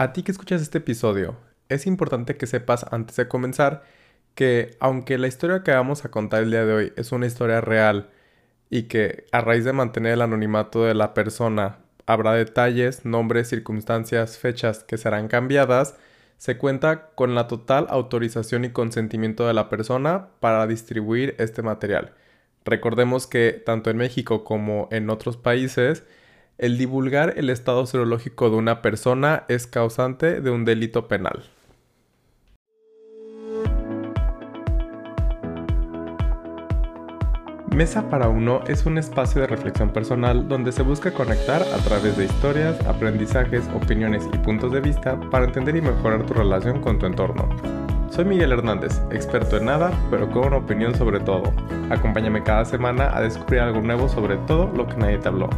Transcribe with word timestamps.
A 0.00 0.14
ti 0.14 0.22
que 0.22 0.32
escuchas 0.32 0.62
este 0.62 0.78
episodio, 0.78 1.36
es 1.68 1.86
importante 1.86 2.38
que 2.38 2.46
sepas 2.46 2.86
antes 2.90 3.16
de 3.16 3.28
comenzar 3.28 3.82
que 4.34 4.78
aunque 4.80 5.18
la 5.18 5.26
historia 5.26 5.62
que 5.62 5.72
vamos 5.72 6.06
a 6.06 6.10
contar 6.10 6.42
el 6.42 6.50
día 6.50 6.64
de 6.64 6.72
hoy 6.72 6.92
es 6.96 7.12
una 7.12 7.26
historia 7.26 7.60
real 7.60 8.08
y 8.70 8.84
que 8.84 9.26
a 9.30 9.42
raíz 9.42 9.66
de 9.66 9.74
mantener 9.74 10.14
el 10.14 10.22
anonimato 10.22 10.86
de 10.86 10.94
la 10.94 11.12
persona 11.12 11.80
habrá 12.06 12.32
detalles, 12.32 13.04
nombres, 13.04 13.48
circunstancias, 13.48 14.38
fechas 14.38 14.84
que 14.84 14.96
serán 14.96 15.28
cambiadas, 15.28 15.96
se 16.38 16.56
cuenta 16.56 17.10
con 17.14 17.34
la 17.34 17.46
total 17.46 17.86
autorización 17.90 18.64
y 18.64 18.70
consentimiento 18.70 19.46
de 19.46 19.52
la 19.52 19.68
persona 19.68 20.28
para 20.40 20.66
distribuir 20.66 21.34
este 21.36 21.60
material. 21.60 22.14
Recordemos 22.64 23.26
que 23.26 23.52
tanto 23.52 23.90
en 23.90 23.98
México 23.98 24.44
como 24.44 24.88
en 24.92 25.10
otros 25.10 25.36
países, 25.36 26.04
el 26.60 26.76
divulgar 26.76 27.34
el 27.38 27.48
estado 27.48 27.86
serológico 27.86 28.50
de 28.50 28.56
una 28.56 28.82
persona 28.82 29.44
es 29.48 29.66
causante 29.66 30.42
de 30.42 30.50
un 30.50 30.66
delito 30.66 31.08
penal. 31.08 31.42
Mesa 37.74 38.10
para 38.10 38.28
Uno 38.28 38.60
es 38.66 38.84
un 38.84 38.98
espacio 38.98 39.40
de 39.40 39.46
reflexión 39.46 39.90
personal 39.90 40.48
donde 40.48 40.70
se 40.70 40.82
busca 40.82 41.14
conectar 41.14 41.62
a 41.62 41.78
través 41.78 42.18
de 42.18 42.26
historias, 42.26 42.78
aprendizajes, 42.86 43.64
opiniones 43.74 44.28
y 44.30 44.36
puntos 44.38 44.70
de 44.72 44.82
vista 44.82 45.18
para 45.30 45.46
entender 45.46 45.76
y 45.76 45.80
mejorar 45.80 46.26
tu 46.26 46.34
relación 46.34 46.82
con 46.82 46.98
tu 46.98 47.06
entorno. 47.06 47.48
Soy 48.10 48.26
Miguel 48.26 48.52
Hernández, 48.52 49.00
experto 49.12 49.56
en 49.56 49.64
nada, 49.64 49.92
pero 50.10 50.28
con 50.28 50.48
una 50.48 50.58
opinión 50.58 50.94
sobre 50.94 51.20
todo. 51.20 51.54
Acompáñame 51.88 52.42
cada 52.42 52.66
semana 52.66 53.16
a 53.16 53.22
descubrir 53.22 53.60
algo 53.60 53.80
nuevo 53.80 54.10
sobre 54.10 54.36
todo 54.46 54.70
lo 54.76 54.86
que 54.86 54.96
nadie 54.96 55.16
te 55.16 55.28
habló. 55.28 55.48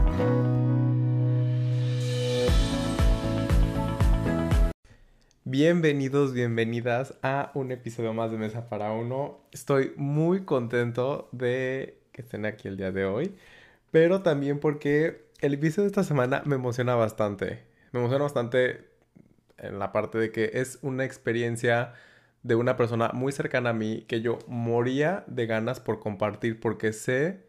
Bienvenidos, 5.52 6.32
bienvenidas 6.32 7.12
a 7.20 7.50
un 7.52 7.72
episodio 7.72 8.14
más 8.14 8.30
de 8.30 8.38
Mesa 8.38 8.70
para 8.70 8.92
Uno. 8.92 9.38
Estoy 9.52 9.92
muy 9.98 10.46
contento 10.46 11.28
de 11.30 12.00
que 12.10 12.22
estén 12.22 12.46
aquí 12.46 12.68
el 12.68 12.78
día 12.78 12.90
de 12.90 13.04
hoy, 13.04 13.36
pero 13.90 14.22
también 14.22 14.60
porque 14.60 15.26
el 15.42 15.52
episodio 15.52 15.82
de 15.82 15.88
esta 15.88 16.04
semana 16.04 16.42
me 16.46 16.54
emociona 16.54 16.94
bastante. 16.94 17.64
Me 17.92 18.00
emociona 18.00 18.22
bastante 18.24 18.88
en 19.58 19.78
la 19.78 19.92
parte 19.92 20.16
de 20.16 20.32
que 20.32 20.52
es 20.54 20.78
una 20.80 21.04
experiencia 21.04 21.92
de 22.42 22.54
una 22.54 22.78
persona 22.78 23.10
muy 23.12 23.30
cercana 23.30 23.70
a 23.70 23.74
mí 23.74 24.06
que 24.08 24.22
yo 24.22 24.38
moría 24.46 25.22
de 25.26 25.44
ganas 25.44 25.80
por 25.80 26.00
compartir 26.00 26.60
porque 26.60 26.94
sé 26.94 27.44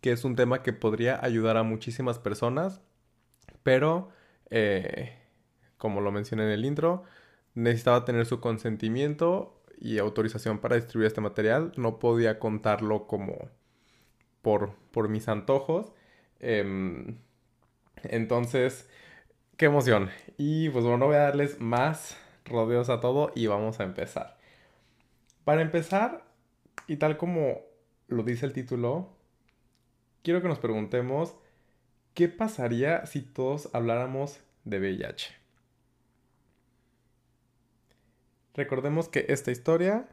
que 0.00 0.10
es 0.10 0.24
un 0.24 0.36
tema 0.36 0.62
que 0.62 0.72
podría 0.72 1.22
ayudar 1.22 1.58
a 1.58 1.64
muchísimas 1.64 2.18
personas, 2.18 2.80
pero 3.62 4.08
eh, 4.48 5.18
como 5.76 6.00
lo 6.00 6.10
mencioné 6.12 6.44
en 6.44 6.50
el 6.50 6.64
intro, 6.64 7.04
necesitaba 7.56 8.04
tener 8.04 8.26
su 8.26 8.38
consentimiento 8.40 9.60
y 9.78 9.98
autorización 9.98 10.58
para 10.60 10.76
distribuir 10.76 11.08
este 11.08 11.20
material. 11.20 11.72
No 11.76 11.98
podía 11.98 12.38
contarlo 12.38 13.06
como 13.06 13.50
por, 14.42 14.74
por 14.92 15.08
mis 15.08 15.26
antojos. 15.28 15.92
Em, 16.38 17.18
entonces, 18.04 18.88
qué 19.56 19.66
emoción. 19.66 20.10
Y 20.36 20.68
pues 20.70 20.84
bueno, 20.84 21.06
voy 21.06 21.16
a 21.16 21.20
darles 21.20 21.60
más 21.60 22.16
rodeos 22.44 22.90
a 22.90 23.00
todo 23.00 23.32
y 23.34 23.46
vamos 23.46 23.80
a 23.80 23.84
empezar. 23.84 24.36
Para 25.44 25.62
empezar, 25.62 26.24
y 26.86 26.96
tal 26.96 27.16
como 27.16 27.60
lo 28.08 28.22
dice 28.22 28.46
el 28.46 28.52
título, 28.52 29.16
quiero 30.22 30.42
que 30.42 30.48
nos 30.48 30.58
preguntemos 30.58 31.34
qué 32.14 32.28
pasaría 32.28 33.06
si 33.06 33.22
todos 33.22 33.70
habláramos 33.74 34.40
de 34.64 34.78
VIH. 34.78 35.45
Recordemos 38.56 39.10
que 39.10 39.26
esta 39.28 39.50
historia 39.50 40.08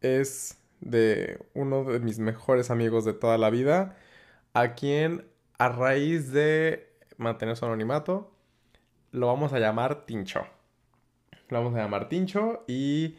es 0.00 0.58
de 0.80 1.38
uno 1.54 1.84
de 1.84 2.00
mis 2.00 2.18
mejores 2.18 2.70
amigos 2.70 3.04
de 3.04 3.12
toda 3.12 3.38
la 3.38 3.48
vida, 3.48 3.96
a 4.54 4.74
quien 4.74 5.24
a 5.56 5.68
raíz 5.68 6.32
de 6.32 6.92
mantener 7.16 7.56
su 7.56 7.66
anonimato, 7.66 8.32
lo 9.12 9.28
vamos 9.28 9.52
a 9.52 9.60
llamar 9.60 10.04
Tincho. 10.04 10.46
Lo 11.48 11.58
vamos 11.58 11.74
a 11.76 11.82
llamar 11.82 12.08
Tincho 12.08 12.64
y 12.66 13.16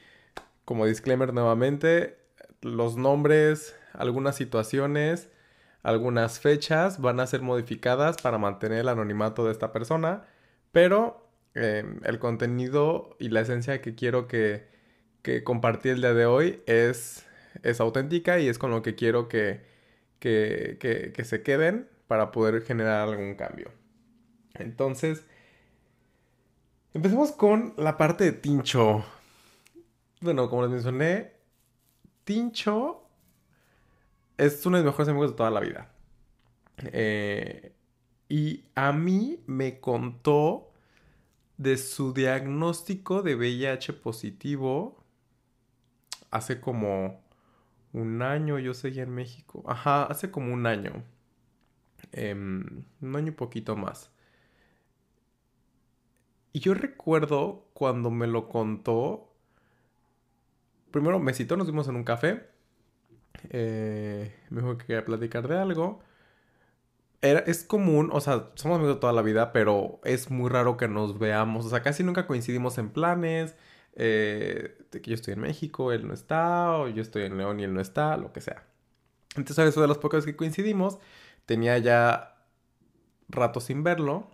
como 0.65 0.85
disclaimer 0.85 1.33
nuevamente, 1.33 2.17
los 2.61 2.97
nombres, 2.97 3.75
algunas 3.93 4.35
situaciones, 4.35 5.29
algunas 5.81 6.39
fechas 6.39 6.99
van 6.99 7.19
a 7.19 7.27
ser 7.27 7.41
modificadas 7.41 8.17
para 8.21 8.37
mantener 8.37 8.79
el 8.79 8.89
anonimato 8.89 9.45
de 9.45 9.51
esta 9.51 9.71
persona, 9.71 10.25
pero 10.71 11.20
em, 11.55 11.99
el 12.03 12.19
contenido 12.19 13.15
y 13.19 13.29
la 13.29 13.41
esencia 13.41 13.81
que 13.81 13.95
quiero 13.95 14.27
que, 14.27 14.67
que 15.21 15.43
compartí 15.43 15.89
el 15.89 16.01
día 16.01 16.13
de 16.13 16.25
hoy 16.25 16.61
es 16.65 17.25
es 17.63 17.79
auténtica 17.79 18.39
y 18.39 18.47
es 18.47 18.57
con 18.57 18.71
lo 18.71 18.81
que 18.81 18.95
quiero 18.95 19.27
que, 19.27 19.61
que, 20.19 21.23
se 21.23 21.43
queden 21.43 21.89
para 22.07 22.31
poder 22.31 22.61
generar 22.61 23.07
algún 23.07 23.35
cambio. 23.35 23.71
Entonces, 24.53 25.25
empecemos 26.93 27.31
con 27.31 27.73
la 27.77 27.97
parte 27.97 28.25
de 28.25 28.31
Tincho. 28.33 29.05
Bueno, 30.21 30.49
como 30.49 30.63
les 30.63 30.71
mencioné, 30.71 31.31
Tincho 32.23 33.03
es 34.37 34.65
uno 34.65 34.77
de 34.77 34.83
mis 34.83 34.91
mejores 34.91 35.09
amigos 35.09 35.31
de 35.31 35.37
toda 35.37 35.51
la 35.51 35.59
vida. 35.59 35.91
Eh, 36.91 37.73
y 38.27 38.65
a 38.75 38.91
mí 38.91 39.43
me 39.45 39.79
contó 39.79 40.70
de 41.61 41.77
su 41.77 42.11
diagnóstico 42.11 43.21
de 43.21 43.35
VIH 43.35 43.93
positivo 43.93 45.03
hace 46.31 46.59
como 46.59 47.21
un 47.93 48.23
año 48.23 48.57
yo 48.57 48.73
seguía 48.73 49.03
en 49.03 49.11
México. 49.11 49.63
Ajá, 49.67 50.05
hace 50.05 50.31
como 50.31 50.53
un 50.53 50.65
año. 50.65 51.03
Em, 52.13 52.83
un 53.01 53.15
año 53.15 53.27
y 53.27 53.31
poquito 53.31 53.75
más. 53.75 54.11
Y 56.51 56.59
yo 56.61 56.73
recuerdo 56.73 57.67
cuando 57.73 58.09
me 58.09 58.25
lo 58.25 58.49
contó. 58.49 59.31
Primero 60.89 61.19
me 61.19 61.33
citó, 61.33 61.57
nos 61.57 61.67
vimos 61.67 61.87
en 61.87 61.95
un 61.95 62.03
café. 62.03 62.49
Eh, 63.49 64.35
me 64.49 64.61
dijo 64.61 64.77
que 64.79 64.85
quería 64.87 65.05
platicar 65.05 65.47
de 65.47 65.57
algo. 65.59 66.01
Era, 67.21 67.39
es 67.41 67.63
común, 67.63 68.09
o 68.11 68.19
sea, 68.19 68.49
somos 68.55 68.79
amigos 68.79 68.99
toda 68.99 69.13
la 69.13 69.21
vida, 69.21 69.51
pero 69.51 69.99
es 70.03 70.31
muy 70.31 70.49
raro 70.49 70.77
que 70.77 70.87
nos 70.87 71.19
veamos. 71.19 71.65
O 71.65 71.69
sea, 71.69 71.83
casi 71.83 72.03
nunca 72.03 72.25
coincidimos 72.27 72.77
en 72.79 72.89
planes 72.89 73.55
eh, 73.95 74.77
de 74.91 75.01
que 75.01 75.11
yo 75.11 75.15
estoy 75.15 75.33
en 75.35 75.41
México, 75.41 75.91
él 75.91 76.07
no 76.07 76.13
está, 76.13 76.71
o 76.77 76.87
yo 76.87 77.01
estoy 77.01 77.23
en 77.23 77.37
León 77.37 77.59
y 77.59 77.63
él 77.63 77.73
no 77.73 77.81
está, 77.81 78.17
lo 78.17 78.33
que 78.33 78.41
sea. 78.41 78.65
Entonces, 79.35 79.69
eso 79.69 79.81
de 79.81 79.87
los 79.87 79.97
pocos 79.97 80.25
que 80.25 80.35
coincidimos, 80.35 80.99
tenía 81.45 81.77
ya 81.77 82.35
rato 83.29 83.59
sin 83.59 83.83
verlo. 83.83 84.29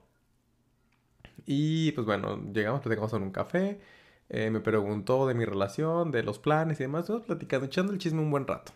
Y 1.45 1.91
pues 1.93 2.05
bueno, 2.05 2.41
llegamos, 2.53 2.81
platicamos 2.81 3.13
en 3.13 3.23
un 3.23 3.31
café. 3.31 3.79
Eh, 4.29 4.49
me 4.49 4.59
preguntó 4.59 5.27
de 5.27 5.33
mi 5.33 5.45
relación, 5.45 6.11
de 6.11 6.23
los 6.23 6.39
planes 6.39 6.79
y 6.79 6.83
demás. 6.83 7.03
Estamos 7.03 7.25
platicando, 7.25 7.65
echando 7.67 7.93
el 7.93 7.99
chisme 7.99 8.21
un 8.21 8.31
buen 8.31 8.47
rato. 8.47 8.73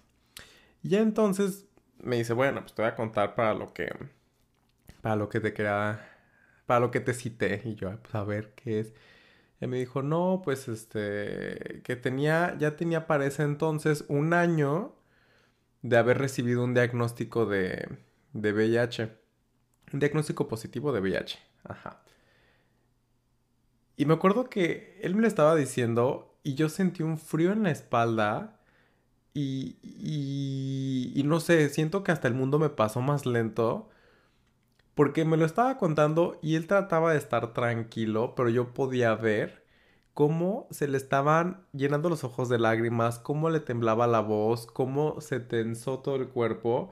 Ya 0.83 1.00
entonces 1.00 1.66
me 2.03 2.17
dice, 2.17 2.34
bueno, 2.34 2.62
pues 2.62 2.73
te 2.73 2.81
voy 2.81 2.91
a 2.91 2.95
contar 2.95 3.35
para 3.35 3.53
lo 3.53 3.73
que. 3.73 3.89
Para 5.01 5.16
lo 5.16 5.29
que 5.29 5.39
te 5.39 5.53
queda. 5.53 6.07
Para 6.66 6.79
lo 6.79 6.91
que 6.91 7.00
te 7.00 7.13
cité. 7.13 7.62
Y 7.66 7.75
yo, 7.75 7.95
pues 8.01 8.16
a 8.16 8.23
ver 8.23 8.53
qué 8.56 8.79
es. 8.79 8.94
Y 9.59 9.67
me 9.67 9.78
dijo, 9.78 10.01
no, 10.01 10.41
pues 10.44 10.67
este, 10.67 11.81
que 11.84 11.95
tenía, 11.95 12.57
ya 12.57 12.75
tenía 12.75 13.06
para 13.07 13.25
ese 13.25 13.44
entonces 13.44 14.06
un 14.07 14.34
año 14.34 14.95
de 15.84 15.97
haber 15.97 16.17
recibido 16.17 16.63
un 16.63 16.73
diagnóstico 16.73 17.45
de, 17.45 17.88
de 18.33 18.53
VIH. 18.53 19.18
Un 19.94 20.00
diagnóstico 20.00 20.47
positivo 20.47 20.91
de 20.91 21.01
VIH. 21.01 21.39
Ajá. 21.63 22.01
Y 23.95 24.06
me 24.06 24.15
acuerdo 24.15 24.50
que 24.50 25.00
él 25.03 25.13
me 25.13 25.21
lo 25.21 25.27
estaba 25.27 25.56
diciendo 25.56 26.39
y 26.42 26.56
yo 26.56 26.69
sentí 26.69 27.03
un 27.03 27.19
frío 27.19 27.51
en 27.51 27.62
la 27.63 27.71
espalda 27.71 28.61
y, 29.33 29.78
y, 31.16 31.24
no 31.24 31.39
sé, 31.39 31.69
siento 31.69 32.04
que 32.04 32.12
hasta 32.12 32.28
el 32.28 32.33
mundo 32.33 32.60
me 32.60 32.69
pasó 32.69 33.01
más 33.01 33.25
lento 33.25 33.89
porque 34.95 35.25
me 35.25 35.38
lo 35.38 35.45
estaba 35.45 35.78
contando 35.78 36.39
y 36.42 36.56
él 36.56 36.68
trataba 36.68 37.12
de 37.12 37.18
estar 37.18 37.54
tranquilo, 37.54 38.36
pero 38.36 38.50
yo 38.50 38.74
podía 38.74 39.16
ver 39.16 39.66
cómo 40.13 40.68
se 40.72 40.88
le 40.88 40.98
estaban 40.98 41.66
llenando 41.74 42.10
los 42.10 42.24
ojos 42.24 42.50
de 42.50 42.60
lágrimas, 42.60 43.19
cómo 43.19 43.50
le 43.50 43.60
temblaba 43.62 44.07
la 44.07 44.19
voz, 44.22 44.68
cómo 44.68 45.22
se 45.22 45.39
tensó 45.39 46.00
todo 46.00 46.16
el 46.18 46.27
cuerpo. 46.30 46.92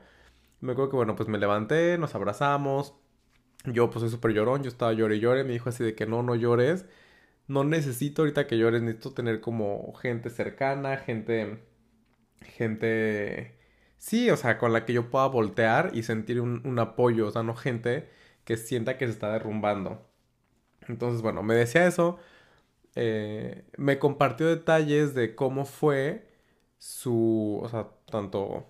Me 0.62 0.74
acuerdo 0.74 0.92
que, 0.92 0.98
bueno, 0.98 1.16
pues 1.16 1.30
me 1.30 1.38
levanté, 1.38 1.98
nos 1.98 2.16
abrazamos. 2.16 2.96
Yo, 3.66 3.90
pues 3.90 4.02
soy 4.02 4.10
súper 4.10 4.32
llorón, 4.34 4.64
yo 4.64 4.70
estaba 4.70 4.94
llore 4.94 5.18
y 5.18 5.20
llore. 5.20 5.44
Me 5.44 5.54
dijo 5.54 5.70
así 5.70 5.84
de 5.84 5.96
que 5.96 6.06
no, 6.06 6.24
no 6.24 6.36
llores. 6.36 6.86
No 7.48 7.64
necesito 7.64 8.22
ahorita 8.24 8.48
que 8.48 8.58
llores, 8.58 8.82
necesito 8.82 9.14
tener 9.14 9.42
como 9.42 9.94
gente 9.96 10.30
cercana, 10.30 10.98
gente. 10.98 11.69
Gente 12.42 13.60
Sí, 14.00 14.30
o 14.32 14.38
sea, 14.38 14.58
con 14.58 14.74
la 14.74 14.86
que 14.86 14.94
yo 14.94 15.10
pueda 15.12 15.28
voltear 15.28 15.92
y 15.94 16.04
sentir 16.04 16.42
un, 16.42 16.80
apoyo, 16.80 17.28
o 17.28 17.32
sea, 17.32 17.44
no 17.44 17.56
gente 17.56 18.10
que 18.46 18.58
sienta 18.58 18.98
que 18.98 19.06
se 19.06 19.12
está 19.14 19.32
derrumbando. 19.34 20.10
Entonces, 20.88 21.22
bueno, 21.22 21.44
me 21.44 21.56
decía 21.56 21.88
eso. 21.88 22.20
Eh, 22.96 23.66
me 23.78 24.00
compartió 24.00 24.48
detalles 24.48 25.14
de 25.16 25.36
cómo 25.36 25.66
fue 25.66 26.28
su, 26.78 27.60
o 27.64 27.70
sea, 27.70 27.90
tanto, 28.12 28.68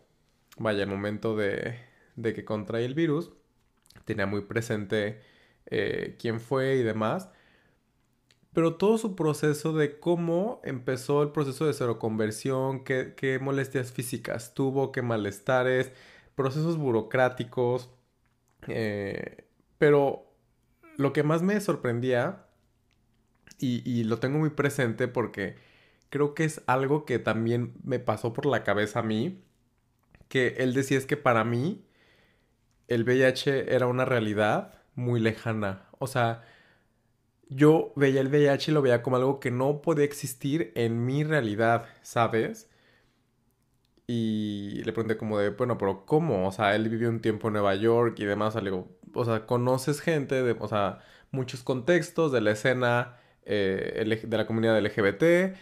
vaya, 0.58 0.84
el 0.84 0.90
momento 0.90 1.36
de, 1.36 1.80
de 2.16 2.34
que 2.34 2.46
contrae 2.46 2.86
el 2.86 2.96
virus. 2.96 3.32
Tenía 4.06 4.26
muy 4.28 4.42
presente 4.42 5.22
eh, 5.68 6.18
quién 6.20 6.40
fue 6.42 6.76
y 6.78 6.84
demás. 6.84 7.30
Pero 8.54 8.76
todo 8.76 8.98
su 8.98 9.16
proceso 9.16 9.74
de 9.74 10.00
cómo 10.00 10.60
empezó 10.64 11.22
el 11.24 11.32
proceso 11.32 11.66
de 11.66 11.74
seroconversión, 11.74 12.84
qué, 12.84 13.14
qué 13.16 13.40
molestias 13.40 13.92
físicas 13.92 14.54
tuvo, 14.54 14.92
qué 14.92 15.02
malestares, 15.02 15.92
procesos 16.36 16.78
burocráticos. 16.78 17.92
Eh, 18.68 19.46
pero 19.78 20.34
lo 20.98 21.14
que 21.14 21.24
más 21.24 21.42
me 21.44 21.60
sorprendía, 21.62 22.48
y, 23.60 23.82
y, 23.90 24.04
lo 24.06 24.20
tengo 24.20 24.40
muy 24.40 24.52
presente 24.52 25.08
porque 25.08 25.58
creo 26.10 26.34
que 26.34 26.46
es 26.46 26.62
algo 26.66 27.06
que 27.06 27.20
también 27.20 27.74
me 27.84 28.00
pasó 28.00 28.34
por 28.34 28.46
la 28.46 28.64
cabeza 28.64 29.00
a 29.00 29.04
mí, 29.04 29.44
que 30.30 30.56
él 30.60 30.74
decía 30.74 30.98
es 30.98 31.06
que 31.06 31.18
para 31.18 31.44
mí 31.44 31.86
el 32.88 33.04
VIH 33.04 33.74
era 33.76 33.88
una 33.88 34.06
realidad 34.06 34.74
muy 34.96 35.20
lejana. 35.20 35.88
O 36.00 36.08
sea, 36.08 36.44
yo 37.50 37.94
veía 37.96 38.22
el 38.22 38.30
VIH 38.30 38.72
y 38.72 38.74
lo 38.74 38.82
veía 38.82 39.02
como 39.02 39.18
algo 39.18 39.40
que 39.40 39.52
no 39.52 39.82
podía 39.82 40.06
existir 40.06 40.72
en 40.76 41.06
mi 41.06 41.24
realidad, 41.24 41.86
¿sabes? 42.04 42.70
Y 44.08 44.82
le 44.86 44.94
pregunté 44.94 45.18
como 45.18 45.38
de, 45.38 45.50
bueno, 45.52 45.78
pero 45.78 46.06
¿cómo? 46.06 46.48
O 46.48 46.52
sea, 46.52 46.76
él 46.76 46.90
vivió 46.90 47.10
un 47.10 47.22
tiempo 47.22 47.48
en 47.48 47.54
Nueva 47.54 47.76
York 47.76 48.16
y 48.20 48.26
demás, 48.26 48.56
o 48.56 48.62
sea, 48.62 48.74
o 49.14 49.26
sea, 49.26 49.46
conoces 49.46 50.02
gente 50.02 50.44
de, 50.44 50.56
o 50.60 50.68
sea, 50.68 51.00
muchos 51.32 51.64
contextos 51.64 52.32
de 52.32 52.42
la 52.42 52.52
escena 52.52 53.18
eh, 53.44 54.20
de 54.24 54.38
la 54.38 54.48
comunidad 54.48 54.80
LGBT, 54.80 55.56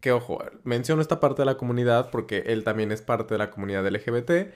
que 0.00 0.12
ojo, 0.12 0.42
menciono 0.64 1.02
esta 1.02 1.20
parte 1.20 1.42
de 1.42 1.46
la 1.46 1.56
comunidad 1.56 2.10
porque 2.10 2.44
él 2.46 2.64
también 2.64 2.92
es 2.92 3.02
parte 3.02 3.34
de 3.34 3.38
la 3.38 3.50
comunidad 3.50 3.86
LGBT, 3.86 4.52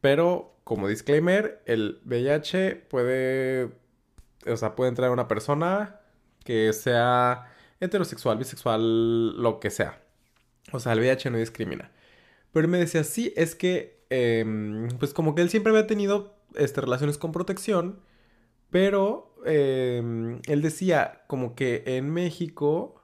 pero 0.00 0.56
como 0.64 0.88
disclaimer, 0.88 1.62
el 1.66 2.00
VIH 2.04 2.76
puede, 2.88 3.70
o 4.46 4.56
sea, 4.56 4.74
puede 4.76 4.90
entrar 4.90 5.10
una 5.10 5.28
persona 5.28 5.99
que 6.44 6.72
sea 6.72 7.52
heterosexual, 7.80 8.38
bisexual, 8.38 9.40
lo 9.40 9.60
que 9.60 9.70
sea. 9.70 10.02
O 10.72 10.80
sea, 10.80 10.92
el 10.92 11.00
VIH 11.00 11.30
no 11.30 11.38
discrimina. 11.38 11.90
Pero 12.52 12.64
él 12.64 12.70
me 12.70 12.78
decía, 12.78 13.04
sí, 13.04 13.32
es 13.36 13.54
que, 13.54 14.04
em, 14.10 14.88
pues 14.98 15.14
como 15.14 15.34
que 15.34 15.42
él 15.42 15.50
siempre 15.50 15.70
había 15.72 15.86
tenido 15.86 16.36
este, 16.56 16.80
relaciones 16.80 17.18
con 17.18 17.32
protección, 17.32 18.00
pero 18.70 19.34
em, 19.46 20.40
él 20.46 20.62
decía 20.62 21.22
como 21.26 21.54
que 21.54 21.82
en 21.86 22.10
México 22.10 23.00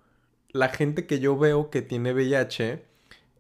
la 0.51 0.69
gente 0.69 1.07
que 1.07 1.21
yo 1.21 1.39
veo 1.39 1.71
que 1.71 1.83
tiene 1.83 2.13
VIH, 2.13 2.85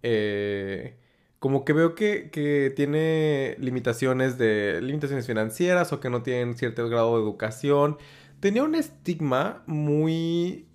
eh, 0.02 0.96
como 1.38 1.64
que 1.64 1.72
veo 1.72 1.94
que, 1.94 2.30
que, 2.30 2.72
tiene 2.74 3.56
limitaciones 3.58 4.38
de 4.38 4.80
limitaciones 4.82 5.26
financieras 5.26 5.92
o 5.92 6.00
que 6.00 6.10
no 6.10 6.22
tienen 6.22 6.56
cierto 6.56 6.88
grado 6.88 7.16
de 7.16 7.22
educación. 7.22 7.98
Tenía 8.40 8.62
un 8.62 8.74
estigma 8.74 9.62
muy 9.66 10.68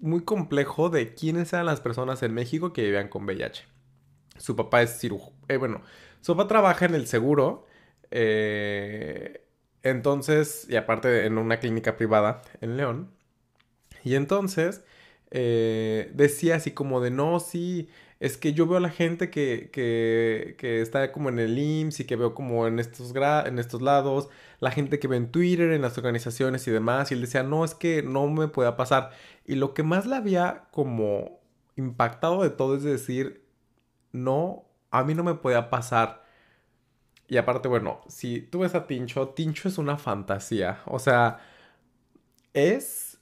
muy 0.00 0.22
complejo 0.22 0.88
de 0.88 1.14
quiénes 1.14 1.52
eran 1.52 1.66
las 1.66 1.80
personas 1.80 2.22
en 2.22 2.34
México 2.34 2.72
que 2.72 2.82
vivían 2.82 3.08
con 3.08 3.24
VIH. 3.24 3.64
Su 4.38 4.54
papá 4.56 4.82
es 4.82 4.98
cirujano. 4.98 5.34
Eh, 5.48 5.56
bueno, 5.56 5.82
su 6.20 6.36
papá 6.36 6.48
trabaja 6.48 6.84
en 6.84 6.94
el 6.94 7.06
seguro. 7.06 7.66
Eh, 8.10 9.44
entonces, 9.82 10.66
y 10.68 10.76
aparte 10.76 11.26
en 11.26 11.38
una 11.38 11.58
clínica 11.58 11.96
privada 11.96 12.42
en 12.60 12.76
León. 12.76 13.10
Y 14.04 14.14
entonces 14.14 14.84
eh, 15.30 16.10
decía 16.14 16.56
así 16.56 16.70
como 16.72 17.00
de 17.00 17.10
no, 17.10 17.40
sí, 17.40 17.88
es 18.20 18.36
que 18.38 18.54
yo 18.54 18.66
veo 18.66 18.78
a 18.78 18.80
la 18.80 18.90
gente 18.90 19.30
que, 19.30 19.70
que, 19.72 20.56
que 20.58 20.80
está 20.80 21.12
como 21.12 21.28
en 21.28 21.38
el 21.38 21.58
IMSS 21.58 22.00
y 22.00 22.04
que 22.06 22.16
veo 22.16 22.34
como 22.34 22.66
en 22.66 22.78
estos, 22.78 23.12
en 23.14 23.58
estos 23.58 23.82
lados, 23.82 24.28
la 24.60 24.70
gente 24.70 24.98
que 24.98 25.08
ve 25.08 25.16
en 25.16 25.30
Twitter, 25.30 25.72
en 25.72 25.82
las 25.82 25.98
organizaciones 25.98 26.66
y 26.66 26.70
demás, 26.70 27.10
y 27.10 27.14
él 27.14 27.20
decía, 27.20 27.42
no, 27.42 27.64
es 27.64 27.74
que 27.74 28.02
no 28.02 28.26
me 28.28 28.48
pueda 28.48 28.76
pasar. 28.76 29.10
Y 29.44 29.56
lo 29.56 29.74
que 29.74 29.82
más 29.82 30.06
le 30.06 30.16
había 30.16 30.64
como 30.70 31.40
impactado 31.76 32.42
de 32.42 32.50
todo 32.50 32.76
es 32.76 32.82
decir, 32.82 33.44
no, 34.12 34.64
a 34.90 35.04
mí 35.04 35.14
no 35.14 35.22
me 35.24 35.34
podía 35.34 35.70
pasar. 35.70 36.24
Y 37.28 37.36
aparte, 37.38 37.68
bueno, 37.68 38.00
si 38.08 38.40
tú 38.40 38.60
ves 38.60 38.74
a 38.74 38.86
Tincho, 38.86 39.30
Tincho 39.30 39.68
es 39.68 39.78
una 39.78 39.96
fantasía. 39.98 40.80
O 40.86 40.98
sea, 40.98 41.40
es... 42.54 43.18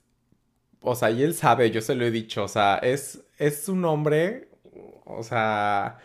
O 0.80 0.94
sea, 0.94 1.10
y 1.10 1.22
él 1.22 1.34
sabe, 1.34 1.70
yo 1.70 1.80
se 1.80 1.94
lo 1.94 2.04
he 2.04 2.10
dicho, 2.10 2.44
o 2.44 2.48
sea, 2.48 2.76
es, 2.76 3.24
es 3.38 3.68
un 3.70 3.84
hombre, 3.86 4.50
o 5.04 5.22
sea, 5.22 5.98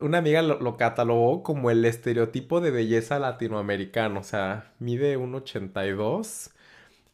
una 0.00 0.18
amiga 0.18 0.42
lo, 0.42 0.76
catalogó 0.76 1.42
como 1.42 1.70
el 1.70 1.84
estereotipo 1.84 2.60
de 2.60 2.70
belleza 2.70 3.18
latinoamericano, 3.18 4.20
o 4.20 4.22
sea, 4.22 4.72
mide 4.78 5.18
1,82, 5.18 6.52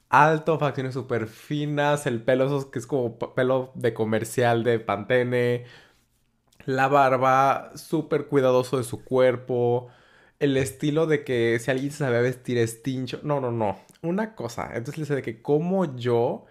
alto, 0.08 0.58
facciones 0.58 0.94
súper 0.94 1.26
finas, 1.28 2.06
el 2.06 2.22
pelo 2.22 2.46
esos 2.46 2.66
que 2.66 2.78
es 2.78 2.86
como 2.86 3.18
pelo 3.18 3.72
de 3.74 3.94
comercial 3.94 4.64
de 4.64 4.80
Pantene, 4.80 5.64
la 6.66 6.88
barba, 6.88 7.72
súper 7.76 8.26
cuidadoso 8.26 8.78
de 8.78 8.84
su 8.84 9.04
cuerpo, 9.04 9.88
el 10.38 10.56
estilo 10.56 11.06
de 11.06 11.24
que 11.24 11.58
si 11.60 11.70
alguien 11.70 11.90
se 11.92 11.98
sabe 11.98 12.22
vestir 12.22 12.58
es 12.58 12.82
tincho, 12.82 13.20
no, 13.22 13.40
no, 13.40 13.52
no, 13.52 13.80
una 14.02 14.34
cosa, 14.34 14.70
entonces 14.74 14.98
le 14.98 15.02
dice 15.04 15.14
de 15.16 15.22
que 15.22 15.42
como 15.42 15.96
yo 15.96 16.46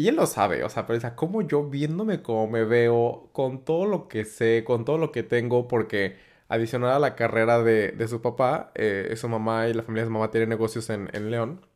y 0.00 0.08
él 0.08 0.16
lo 0.16 0.26
sabe, 0.26 0.64
o 0.64 0.68
sea, 0.68 0.86
pero 0.86 0.96
o 0.98 1.00
sea, 1.00 1.16
como 1.16 1.42
yo 1.42 1.64
viéndome 1.68 2.22
como 2.22 2.48
me 2.48 2.64
veo, 2.64 3.30
con 3.32 3.64
todo 3.64 3.86
lo 3.86 4.08
que 4.08 4.24
sé, 4.24 4.64
con 4.64 4.84
todo 4.84 4.98
lo 4.98 5.12
que 5.12 5.22
tengo, 5.22 5.68
porque 5.68 6.18
adicional 6.48 6.92
a 6.92 6.98
la 6.98 7.16
carrera 7.16 7.62
de, 7.62 7.92
de 7.92 8.08
su 8.08 8.22
papá, 8.22 8.72
eh, 8.74 9.14
su 9.16 9.28
mamá 9.28 9.68
y 9.68 9.74
la 9.74 9.82
familia 9.82 10.04
de 10.04 10.08
su 10.08 10.12
mamá 10.12 10.30
tienen 10.30 10.48
negocios 10.50 10.90
en, 10.90 11.08
en 11.12 11.30
León. 11.30 11.66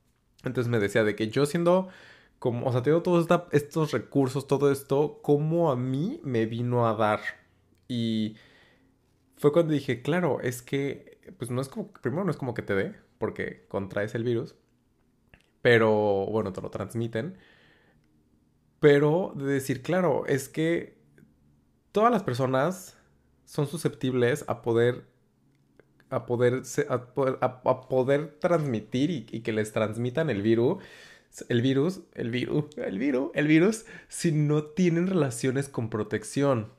Entonces 0.44 0.71
me 0.71 0.79
decía 0.79 1.05
de 1.05 1.17
que 1.17 1.29
yo 1.29 1.47
siendo 1.47 1.88
como, 2.38 2.67
o 2.67 2.73
sea, 2.73 2.82
tengo 2.82 3.03
todos 3.03 3.26
estos 3.53 3.93
recursos, 3.93 4.47
todo 4.47 4.70
esto, 4.73 5.20
como 5.23 5.70
a 5.73 5.77
mí 5.77 6.20
me 6.25 6.47
vino 6.47 6.87
a 6.87 6.94
dar. 6.94 7.20
Y 7.88 8.37
fue 9.37 9.53
cuando 9.53 9.73
dije, 9.73 10.03
claro, 10.03 10.41
es 10.41 10.62
que, 10.62 11.19
pues 11.38 11.50
no 11.50 11.61
es 11.61 11.69
como, 11.69 11.88
primero 11.93 12.25
no 12.25 12.31
es 12.31 12.37
como 12.37 12.55
que 12.55 12.62
te 12.62 12.75
dé, 12.75 12.94
porque 13.19 13.67
contraes 13.69 14.15
el 14.15 14.25
virus, 14.25 14.56
pero 15.62 16.27
bueno, 16.27 16.53
te 16.53 16.61
lo 16.61 16.70
transmiten. 16.70 17.38
Pero 18.85 19.32
de 19.35 19.47
decir, 19.47 19.81
claro, 19.81 20.27
es 20.27 20.51
que 20.51 20.99
todas 21.91 22.13
las 22.13 22.23
personas 22.23 22.99
son 23.47 23.67
susceptibles 23.67 24.44
a 24.47 24.61
poder 24.61 25.06
a 26.11 26.27
poder, 26.27 26.61
a 26.91 27.89
poder, 27.89 28.39
transmitir 28.41 29.11
y, 29.11 29.27
y, 29.31 29.41
que 29.41 29.55
les 29.55 29.73
transmitan 29.73 30.29
el 30.29 30.43
virus, 30.43 30.85
el 31.49 31.63
virus, 31.63 32.03
el 32.13 32.31
virus, 32.31 32.67
el 32.77 32.99
virus, 32.99 33.31
el 33.32 33.47
virus, 33.47 33.87
si 34.08 34.32
no 34.32 34.65
tienen 34.65 35.06
relaciones 35.06 35.70
con 35.70 35.89
protección. 35.89 36.70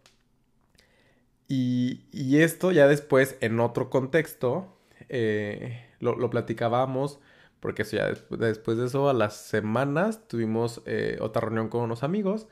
Y, 1.48 2.04
y 2.12 2.42
esto 2.42 2.72
ya 2.72 2.86
después, 2.86 3.36
en 3.42 3.60
otro 3.60 3.90
contexto, 3.90 4.78
eh, 5.10 5.84
lo, 6.00 6.16
lo 6.16 6.30
platicábamos 6.30 7.20
porque 7.60 7.84
eso 7.84 7.98
ya 7.98 8.08
después 8.08 8.78
de 8.78 8.86
eso, 8.86 9.10
a 9.10 9.14
las 9.14 9.36
semanas, 9.36 10.28
tuvimos 10.28 10.82
eh, 10.86 11.18
otra 11.22 11.42
reunión 11.42 11.70
con 11.70 11.82
unos 11.82 12.04
amigos. 12.04 12.48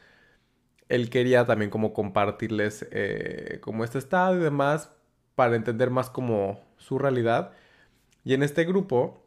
Él 0.90 1.10
quería 1.10 1.46
también 1.46 1.72
como 1.72 1.94
compartirles 1.94 2.88
eh, 2.92 3.60
como 3.62 3.84
este 3.84 3.98
estado 4.00 4.38
y 4.38 4.40
demás 4.44 4.92
para 5.36 5.56
entender 5.56 5.90
más 5.90 6.10
como 6.10 6.62
su 6.78 7.00
realidad. 7.00 7.54
Y 8.24 8.34
en 8.34 8.44
este 8.44 8.66
grupo 8.66 9.24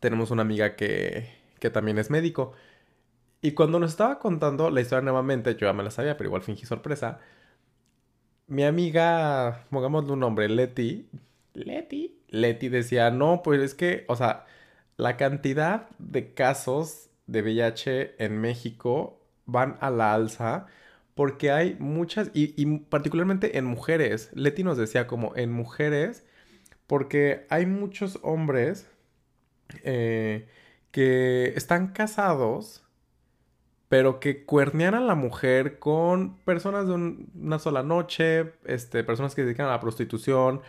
tenemos 0.00 0.30
una 0.30 0.42
amiga 0.42 0.76
que, 0.76 1.28
que 1.60 1.70
también 1.70 1.98
es 1.98 2.10
médico. 2.10 2.52
Y 3.42 3.52
cuando 3.52 3.78
nos 3.80 3.92
estaba 3.92 4.18
contando 4.18 4.70
la 4.70 4.80
historia 4.80 5.02
nuevamente, 5.02 5.54
yo 5.54 5.66
ya 5.66 5.72
me 5.72 5.82
la 5.84 5.90
sabía, 5.90 6.16
pero 6.16 6.28
igual 6.28 6.42
fingí 6.42 6.66
sorpresa. 6.66 7.20
Mi 8.46 8.64
amiga, 8.64 9.66
pongámosle 9.70 10.12
un 10.12 10.20
nombre, 10.20 10.48
Leti. 10.48 11.08
Leti. 11.54 12.20
Leti 12.28 12.68
decía, 12.68 13.10
no, 13.10 13.42
pues 13.42 13.60
es 13.60 13.74
que, 13.74 14.04
o 14.08 14.16
sea, 14.16 14.44
la 15.00 15.16
cantidad 15.16 15.88
de 15.98 16.34
casos 16.34 17.08
de 17.26 17.40
VIH 17.42 18.22
en 18.22 18.38
México 18.38 19.18
van 19.46 19.78
a 19.80 19.90
la 19.90 20.12
alza 20.12 20.66
porque 21.14 21.50
hay 21.50 21.76
muchas, 21.78 22.30
y, 22.34 22.64
particularmente 22.78 23.58
en 23.58 23.64
mujeres, 23.64 24.30
Leti 24.34 24.62
nos 24.62 24.76
decía 24.76 25.06
como 25.06 25.34
en 25.36 25.52
mujeres, 25.52 26.26
porque 26.86 27.46
hay 27.50 27.66
muchos 27.66 28.18
hombres 28.22 28.90
eh, 29.84 30.48
que 30.90 31.52
están 31.56 31.88
casados, 31.88 32.84
pero 33.88 34.20
que 34.20 34.44
cuernean 34.44 34.94
a 34.94 35.00
la 35.00 35.14
mujer 35.14 35.78
con 35.78 36.36
personas 36.44 36.86
de 36.86 36.92
una 36.92 37.58
sola 37.58 37.82
noche, 37.82 38.52
este, 38.64 39.02
personas 39.02 39.34
que 39.34 39.42
se 39.42 39.46
dedican 39.46 39.66
a 39.66 39.70
la 39.70 39.80
prostitución, 39.80 40.60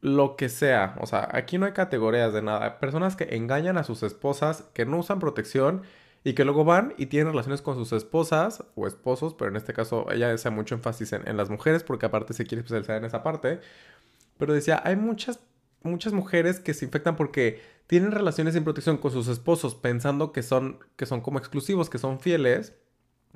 lo 0.00 0.36
que 0.36 0.48
sea. 0.48 0.96
O 1.00 1.06
sea, 1.06 1.28
aquí 1.32 1.58
no 1.58 1.66
hay 1.66 1.72
categorías 1.72 2.32
de 2.32 2.42
nada. 2.42 2.78
Personas 2.78 3.16
que 3.16 3.36
engañan 3.36 3.76
a 3.78 3.84
sus 3.84 4.02
esposas, 4.02 4.64
que 4.74 4.86
no 4.86 4.98
usan 4.98 5.18
protección 5.18 5.82
y 6.24 6.34
que 6.34 6.44
luego 6.44 6.64
van 6.64 6.94
y 6.98 7.06
tienen 7.06 7.28
relaciones 7.28 7.62
con 7.62 7.76
sus 7.76 7.92
esposas 7.92 8.64
o 8.74 8.86
esposos, 8.86 9.34
pero 9.34 9.50
en 9.50 9.56
este 9.56 9.72
caso 9.72 10.06
ella 10.10 10.32
hace 10.32 10.50
mucho 10.50 10.74
énfasis 10.74 11.12
en, 11.12 11.36
las 11.36 11.50
mujeres 11.50 11.82
porque 11.82 12.06
aparte 12.06 12.34
se 12.34 12.44
quiere 12.44 12.60
especializar 12.60 12.96
en 12.96 13.04
esa 13.04 13.22
parte. 13.22 13.60
Pero 14.38 14.54
decía, 14.54 14.82
hay 14.84 14.96
muchas, 14.96 15.40
muchas 15.82 16.12
mujeres 16.12 16.60
que 16.60 16.74
se 16.74 16.84
infectan 16.86 17.16
porque 17.16 17.62
tienen 17.86 18.12
relaciones 18.12 18.54
sin 18.54 18.64
protección 18.64 18.98
con 18.98 19.10
sus 19.12 19.28
esposos 19.28 19.74
pensando 19.74 20.32
que 20.32 20.42
son, 20.42 20.78
que 20.96 21.06
son 21.06 21.20
como 21.20 21.38
exclusivos, 21.38 21.90
que 21.90 21.98
son 21.98 22.20
fieles. 22.20 22.74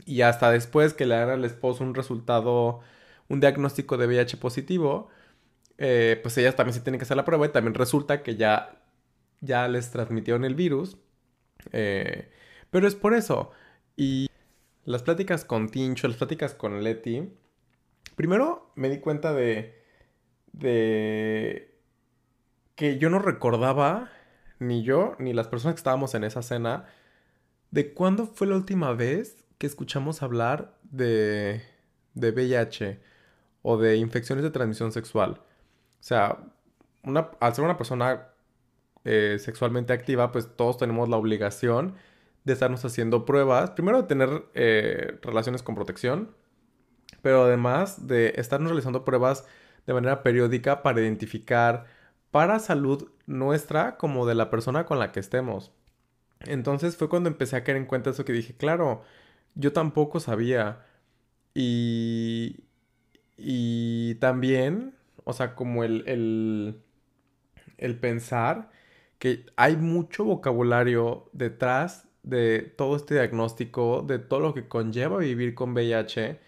Y 0.07 0.23
hasta 0.23 0.51
después 0.51 0.95
que 0.95 1.07
le 1.07 1.15
dan 1.15 1.31
al 1.31 1.45
esposo 1.45 1.85
un 1.85 1.95
resultado, 1.95 2.81
un 3.29 3.41
diagnóstico 3.41 3.97
de 3.97 4.07
VIH 4.07 4.39
positivo, 4.39 5.09
eh, 5.79 6.19
pues 6.23 6.37
ellas 6.39 6.57
también 6.57 6.75
se 6.75 6.81
tienen 6.81 6.99
que 6.99 7.05
hacer 7.05 7.17
la 7.17 7.25
prueba 7.25 7.47
y 7.47 7.51
también 7.51 7.75
resulta 7.75 8.23
que 8.23 8.37
ya, 8.37 8.83
ya 9.41 9.69
les 9.69 9.91
transmitieron 9.91 10.45
el 10.45 10.55
virus. 10.55 10.97
Eh, 11.73 12.31
pero 12.71 12.87
es 12.87 12.95
por 12.95 13.15
eso. 13.15 13.51
Y 13.97 14.29
las 14.85 15.03
pláticas 15.03 15.45
con 15.45 15.69
Tincho, 15.69 16.09
las 16.09 16.17
pláticas 16.17 16.55
con 16.55 16.83
Leti. 16.83 17.33
Primero 18.17 18.73
me 18.77 18.91
di 18.91 18.99
cuenta 18.99 19.33
de. 19.33 19.83
de. 20.53 21.79
que 22.75 22.99
yo 22.99 23.11
no 23.11 23.19
recordaba, 23.19 24.11
ni 24.59 24.83
yo, 24.83 25.17
ni 25.19 25.33
las 25.33 25.49
personas 25.49 25.75
que 25.75 25.81
estábamos 25.81 26.15
en 26.15 26.25
esa 26.25 26.43
cena, 26.43 26.87
de 27.71 27.93
cuándo 27.95 28.27
fue 28.27 28.47
la 28.47 28.57
última 28.57 28.93
vez 28.93 29.45
que 29.59 29.67
escuchamos 29.67 30.23
hablar 30.23 30.77
de. 30.83 31.63
de 32.15 32.31
VIH 32.31 33.01
o 33.63 33.79
de 33.79 33.97
infecciones 33.97 34.45
de 34.45 34.51
transmisión 34.51 34.93
sexual. 34.93 35.41
O 36.05 36.07
sea, 36.07 36.39
una, 37.03 37.31
al 37.41 37.55
ser 37.55 37.65
una 37.65 37.79
persona 37.79 38.29
eh, 39.05 39.39
sexualmente 39.41 39.95
activa, 39.95 40.33
pues 40.33 40.55
todos 40.55 40.77
tenemos 40.77 41.09
la 41.09 41.17
obligación 41.17 41.95
de 42.45 42.53
estarnos 42.53 42.85
haciendo 42.85 43.25
pruebas, 43.25 43.71
primero 43.71 44.03
de 44.03 44.09
tener 44.09 44.45
eh, 44.53 45.19
relaciones 45.23 45.63
con 45.63 45.75
protección, 45.75 46.37
pero 47.23 47.45
además 47.45 48.07
de 48.07 48.35
estarnos 48.37 48.69
realizando 48.71 49.03
pruebas 49.03 49.47
de 49.87 49.95
manera 49.95 50.23
periódica 50.23 50.83
para 50.83 51.01
identificar 51.01 51.87
para 52.31 52.59
salud 52.59 53.09
nuestra 53.27 53.97
como 53.97 54.27
de 54.27 54.35
la 54.35 54.51
persona 54.51 54.85
con 54.85 54.99
la 54.99 55.11
que 55.11 55.21
estemos. 55.21 55.73
Entonces 56.41 56.99
fue 56.99 57.09
cuando 57.09 57.31
empecé 57.31 57.57
a 57.57 57.65
caer 57.65 57.79
en 57.79 57.87
cuenta 57.87 58.11
eso 58.11 58.27
que 58.27 58.35
dije, 58.35 58.55
claro, 58.55 59.03
yo 59.55 59.73
tampoco 59.73 60.21
sabía. 60.21 60.85
Y, 61.55 62.65
y 63.39 64.17
también, 64.17 64.95
o 65.25 65.33
sea, 65.33 65.55
como 65.55 65.85
el, 65.85 66.05
el, 66.07 66.83
el 67.79 67.99
pensar 67.99 68.71
que 69.19 69.47
hay 69.57 69.77
mucho 69.77 70.25
vocabulario 70.25 71.29
detrás 71.33 72.09
de 72.23 72.61
todo 72.77 72.97
este 72.97 73.15
diagnóstico, 73.15 74.03
de 74.07 74.19
todo 74.19 74.41
lo 74.41 74.55
que 74.55 74.69
conlleva 74.69 75.19
vivir 75.19 75.55
con 75.55 75.73
VIH, 75.73 76.41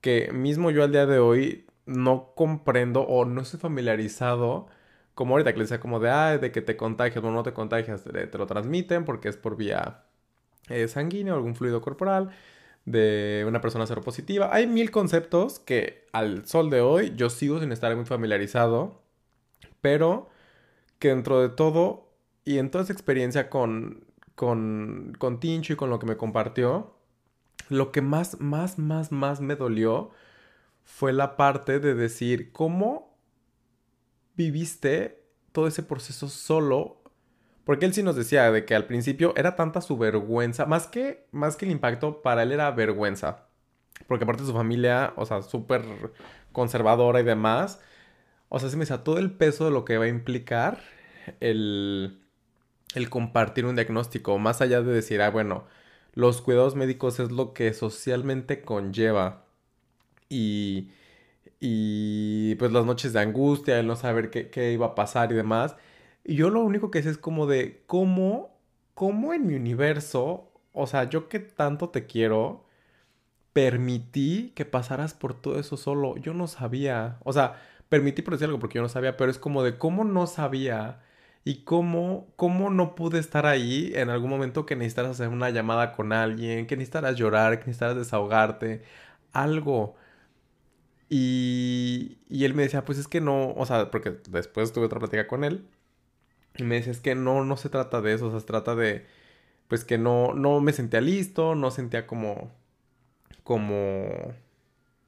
que 0.00 0.32
mismo 0.32 0.70
yo 0.70 0.84
al 0.84 0.92
día 0.92 1.06
de 1.06 1.18
hoy 1.18 1.66
no 1.86 2.32
comprendo 2.34 3.02
o 3.02 3.24
no 3.24 3.42
estoy 3.42 3.60
familiarizado, 3.60 4.68
como 5.14 5.34
ahorita 5.34 5.52
que 5.52 5.58
le 5.58 5.64
decía 5.64 5.80
como 5.80 6.00
de, 6.00 6.10
ah, 6.10 6.38
de 6.38 6.52
que 6.52 6.62
te 6.62 6.76
contagias 6.76 7.24
o 7.24 7.30
no 7.30 7.42
te 7.42 7.52
contagias, 7.52 8.04
te, 8.04 8.38
lo 8.38 8.46
transmiten 8.46 9.04
porque 9.04 9.28
es 9.28 9.36
por 9.36 9.56
vía 9.56 10.04
eh, 10.68 10.88
sanguínea 10.88 11.34
o 11.34 11.36
algún 11.36 11.56
fluido 11.56 11.80
corporal 11.80 12.30
de 12.90 13.44
una 13.46 13.60
persona 13.60 13.86
seropositiva. 13.86 14.54
Hay 14.54 14.66
mil 14.66 14.90
conceptos 14.90 15.58
que 15.58 16.06
al 16.12 16.46
sol 16.46 16.70
de 16.70 16.80
hoy 16.80 17.12
yo 17.16 17.30
sigo 17.30 17.60
sin 17.60 17.72
estar 17.72 17.94
muy 17.96 18.04
familiarizado, 18.04 19.02
pero 19.80 20.28
que 20.98 21.08
dentro 21.08 21.40
de 21.40 21.48
todo 21.48 22.08
y 22.44 22.58
en 22.58 22.70
toda 22.70 22.84
esa 22.84 22.92
experiencia 22.92 23.50
con 23.50 24.08
con, 24.38 25.16
con 25.18 25.40
Tincho 25.40 25.72
y 25.72 25.76
con 25.76 25.90
lo 25.90 25.98
que 25.98 26.06
me 26.06 26.16
compartió, 26.16 26.94
lo 27.68 27.90
que 27.90 28.02
más, 28.02 28.40
más, 28.40 28.78
más, 28.78 29.10
más 29.10 29.40
me 29.40 29.56
dolió 29.56 30.12
fue 30.84 31.12
la 31.12 31.36
parte 31.36 31.80
de 31.80 31.94
decir 31.94 32.52
cómo 32.52 33.18
viviste 34.36 35.24
todo 35.50 35.66
ese 35.66 35.82
proceso 35.82 36.28
solo. 36.28 37.02
Porque 37.68 37.84
él 37.84 37.92
sí 37.92 38.02
nos 38.02 38.16
decía 38.16 38.50
de 38.50 38.64
que 38.64 38.74
al 38.74 38.86
principio 38.86 39.34
era 39.36 39.54
tanta 39.54 39.82
su 39.82 39.98
vergüenza, 39.98 40.64
más 40.64 40.86
que, 40.86 41.26
más 41.32 41.54
que 41.56 41.66
el 41.66 41.70
impacto, 41.72 42.22
para 42.22 42.42
él 42.42 42.52
era 42.52 42.70
vergüenza. 42.70 43.48
Porque 44.06 44.24
aparte 44.24 44.40
de 44.42 44.48
su 44.48 44.54
familia, 44.54 45.12
o 45.16 45.26
sea, 45.26 45.42
súper 45.42 45.82
conservadora 46.52 47.20
y 47.20 47.24
demás, 47.24 47.78
o 48.48 48.58
sea, 48.58 48.70
se 48.70 48.76
me 48.76 48.84
decía 48.84 49.04
todo 49.04 49.18
el 49.18 49.32
peso 49.32 49.66
de 49.66 49.70
lo 49.70 49.84
que 49.84 49.98
va 49.98 50.06
a 50.06 50.08
implicar 50.08 50.80
el, 51.40 52.22
el 52.94 53.10
compartir 53.10 53.66
un 53.66 53.76
diagnóstico, 53.76 54.38
más 54.38 54.62
allá 54.62 54.80
de 54.80 54.90
decir, 54.94 55.20
ah, 55.20 55.28
bueno, 55.28 55.66
los 56.14 56.40
cuidados 56.40 56.74
médicos 56.74 57.20
es 57.20 57.30
lo 57.32 57.52
que 57.52 57.74
socialmente 57.74 58.62
conlleva. 58.62 59.44
Y, 60.30 60.90
y 61.60 62.54
pues 62.56 62.72
las 62.72 62.86
noches 62.86 63.12
de 63.12 63.20
angustia, 63.20 63.78
el 63.78 63.86
no 63.86 63.96
saber 63.96 64.30
qué, 64.30 64.72
iba 64.72 64.86
a 64.86 64.94
pasar 64.94 65.32
y 65.32 65.34
demás. 65.34 65.76
Y 66.28 66.36
yo 66.36 66.50
lo 66.50 66.60
único 66.60 66.90
que 66.90 67.02
sé 67.02 67.08
es 67.08 67.16
como 67.18 67.46
de 67.46 67.82
cómo, 67.86 68.60
cómo 68.94 69.32
en 69.32 69.46
mi 69.46 69.54
universo, 69.54 70.52
o 70.74 70.86
sea, 70.86 71.04
yo 71.04 71.28
que 71.30 71.38
tanto 71.40 71.88
te 71.88 72.06
quiero, 72.06 72.66
permití 73.54 74.52
que 74.56 74.66
pasaras 74.66 75.14
por 75.14 75.34
todo 75.40 75.58
eso 75.60 75.76
solo. 75.78 76.16
Yo 76.18 76.34
no 76.34 76.46
sabía, 76.48 77.18
o 77.24 77.32
sea, 77.32 77.56
permití 77.88 78.22
por 78.22 78.34
decir 78.34 78.46
algo 78.46 78.58
porque 78.60 78.76
yo 78.76 78.82
no 78.82 78.90
sabía, 78.90 79.16
pero 79.16 79.30
es 79.30 79.38
como 79.38 79.62
de 79.64 79.78
cómo 79.78 80.04
no 80.04 80.26
sabía 80.26 81.02
y 81.44 81.64
cómo, 81.64 82.28
cómo 82.36 82.70
no 82.70 82.94
pude 82.94 83.18
estar 83.20 83.46
ahí 83.46 83.92
en 83.94 84.10
algún 84.10 84.30
momento 84.30 84.66
que 84.66 84.76
necesitaras 84.76 85.12
hacer 85.12 85.28
una 85.28 85.50
llamada 85.50 85.92
con 85.92 86.12
alguien, 86.12 86.66
que 86.66 86.76
necesitaras 86.76 87.16
llorar, 87.16 87.60
que 87.60 87.66
necesitaras 87.68 87.96
desahogarte, 87.96 88.82
algo. 89.32 89.96
Y, 91.08 92.18
y 92.28 92.44
él 92.44 92.54
me 92.54 92.62
decía, 92.64 92.84
pues 92.84 92.98
es 92.98 93.08
que 93.08 93.20
no, 93.20 93.52
o 93.54 93.66
sea, 93.66 93.90
porque 93.90 94.18
después 94.28 94.72
tuve 94.72 94.86
otra 94.86 94.98
plática 94.98 95.26
con 95.26 95.44
él. 95.44 95.66
Y 96.58 96.64
me 96.64 96.76
decía, 96.76 96.92
es 96.92 97.00
que 97.00 97.14
no, 97.14 97.44
no 97.44 97.56
se 97.56 97.70
trata 97.70 98.00
de 98.02 98.14
eso, 98.14 98.28
o 98.28 98.30
sea, 98.30 98.40
se 98.40 98.46
trata 98.46 98.74
de, 98.74 99.06
pues 99.68 99.84
que 99.84 99.98
no, 99.98 100.34
no 100.34 100.60
me 100.60 100.72
sentía 100.72 101.00
listo, 101.00 101.54
no 101.54 101.70
sentía 101.72 102.06
como, 102.06 102.52
como, 103.44 104.08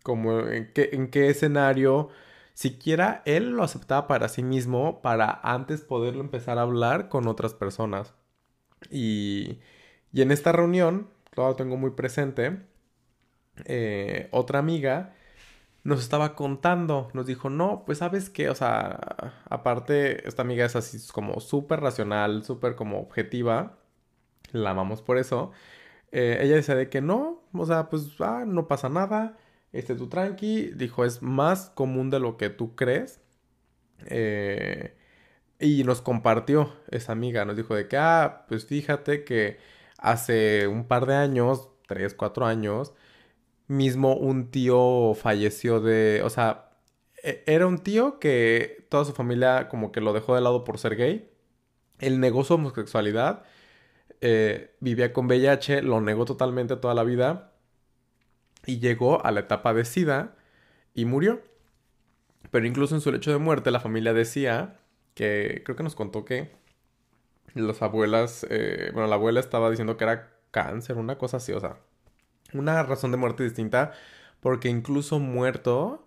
como 0.03 0.41
en 0.49 0.73
qué, 0.73 0.91
en 0.93 1.11
qué 1.11 1.29
escenario 1.31 2.11
siquiera 2.55 3.23
él 3.27 3.51
lo 3.53 3.65
aceptaba 3.65 4.07
para 4.09 4.29
sí 4.29 4.43
mismo 4.43 5.03
para 5.03 5.41
antes 5.43 5.83
poderlo 5.83 6.21
empezar 6.23 6.59
a 6.59 6.63
hablar 6.63 7.09
con 7.09 7.29
otras 7.29 7.55
personas. 7.55 8.15
Y, 8.91 9.61
y 10.13 10.23
en 10.23 10.33
esta 10.33 10.53
reunión, 10.53 11.11
lo 11.37 11.57
tengo 11.57 11.77
muy 11.77 11.91
presente, 11.93 12.61
eh, 13.67 14.29
otra 14.33 14.59
amiga 14.59 15.15
nos 15.85 16.01
estaba 16.01 16.35
contando, 16.37 17.11
nos 17.15 17.27
dijo, 17.27 17.51
no, 17.51 17.85
pues 17.87 17.99
sabes 17.99 18.31
qué, 18.31 18.51
o 18.51 18.55
sea, 18.55 19.43
aparte, 19.49 20.27
esta 20.29 20.43
amiga 20.43 20.65
es 20.67 20.77
así 20.77 20.99
como 21.13 21.41
súper 21.41 21.81
racional, 21.81 22.45
súper 22.45 22.75
como 22.77 23.01
objetiva, 23.01 23.79
la 24.53 24.71
amamos 24.71 25.03
por 25.03 25.19
eso. 25.19 25.53
Eh, 26.13 26.39
ella 26.43 26.57
decía 26.57 26.75
de 26.77 26.89
que 26.91 27.01
no, 27.01 27.43
o 27.53 27.67
sea, 27.67 27.89
pues 27.91 28.09
ah, 28.21 28.45
no 28.47 28.69
pasa 28.69 28.89
nada, 28.89 29.39
este, 29.73 29.95
tu 29.95 30.09
tranqui, 30.09 30.73
dijo, 30.75 31.05
es 31.05 31.23
más 31.23 31.71
común 31.71 32.11
de 32.11 32.21
lo 32.21 32.37
que 32.37 32.51
tú 32.51 32.75
crees. 32.77 33.21
Eh, 34.07 34.97
y 35.59 35.85
nos 35.85 36.03
compartió 36.03 36.73
esa 36.91 37.13
amiga, 37.13 37.45
nos 37.45 37.57
dijo 37.57 37.75
de 37.75 37.89
que, 37.89 37.97
ah, 37.99 38.47
pues 38.49 38.67
fíjate 38.67 39.25
que 39.25 39.59
hace 39.99 40.67
un 40.69 40.87
par 40.87 41.07
de 41.07 41.15
años, 41.17 41.69
tres, 41.87 42.15
cuatro 42.15 42.47
años, 42.47 42.95
mismo 43.71 44.17
un 44.17 44.51
tío 44.51 45.15
falleció 45.15 45.81
de, 45.81 46.23
o 46.25 46.31
sea, 46.31 46.71
e, 47.23 47.45
era 47.47 47.67
un 47.67 47.79
tío 47.79 48.19
que 48.19 48.87
toda 48.91 49.05
su 49.05 49.13
familia 49.13 49.69
como 49.69 49.93
que 49.93 50.01
lo 50.01 50.13
dejó 50.13 50.35
de 50.35 50.41
lado 50.41 50.65
por 50.65 50.79
ser 50.79 50.97
gay. 50.97 51.31
Él 52.01 52.21
negó 52.21 52.45
su 52.45 52.55
homosexualidad, 52.55 53.45
eh, 54.21 54.77
vivía 54.81 55.13
con 55.13 55.27
VIH, 55.27 55.83
lo 55.83 56.01
negó 56.01 56.25
totalmente 56.25 56.77
toda 56.77 56.95
la 56.95 57.05
vida 57.05 57.53
y 58.67 58.81
llegó 58.81 59.25
a 59.25 59.31
la 59.31 59.41
etapa 59.41 59.73
de 59.75 59.85
SIDA 59.85 60.37
y 60.95 61.05
murió. 61.05 61.43
Pero 62.51 62.67
incluso 62.67 62.95
en 62.97 63.01
su 63.01 63.13
lecho 63.13 63.31
de 63.31 63.39
muerte 63.39 63.71
la 63.71 63.81
familia 63.81 64.13
decía 64.13 64.81
que 65.15 65.63
creo 65.65 65.77
que 65.77 65.85
nos 65.85 65.95
contó 65.95 66.25
que 66.25 66.51
las 67.55 67.83
abuelas, 67.83 68.47
eh, 68.51 68.91
bueno, 68.95 69.09
la 69.09 69.17
abuela 69.17 69.41
estaba 69.41 69.71
diciendo 69.71 69.97
que 69.97 70.05
era 70.05 70.33
cáncer, 70.51 70.97
una 70.99 71.19
cosa 71.19 71.37
así, 71.37 71.53
o 71.53 71.61
sea, 71.61 71.79
una 72.55 72.83
razón 72.83 73.11
de 73.11 73.17
muerte 73.17 73.45
distinta, 73.45 73.93
porque 74.41 74.69
incluso 74.69 75.19
muerto 75.19 76.07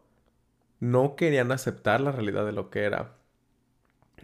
no 0.79 1.15
querían 1.15 1.51
aceptar 1.51 2.01
la 2.01 2.11
realidad 2.11 2.45
de 2.45 2.53
lo 2.53 2.69
que 2.69 2.83
era. 2.83 3.15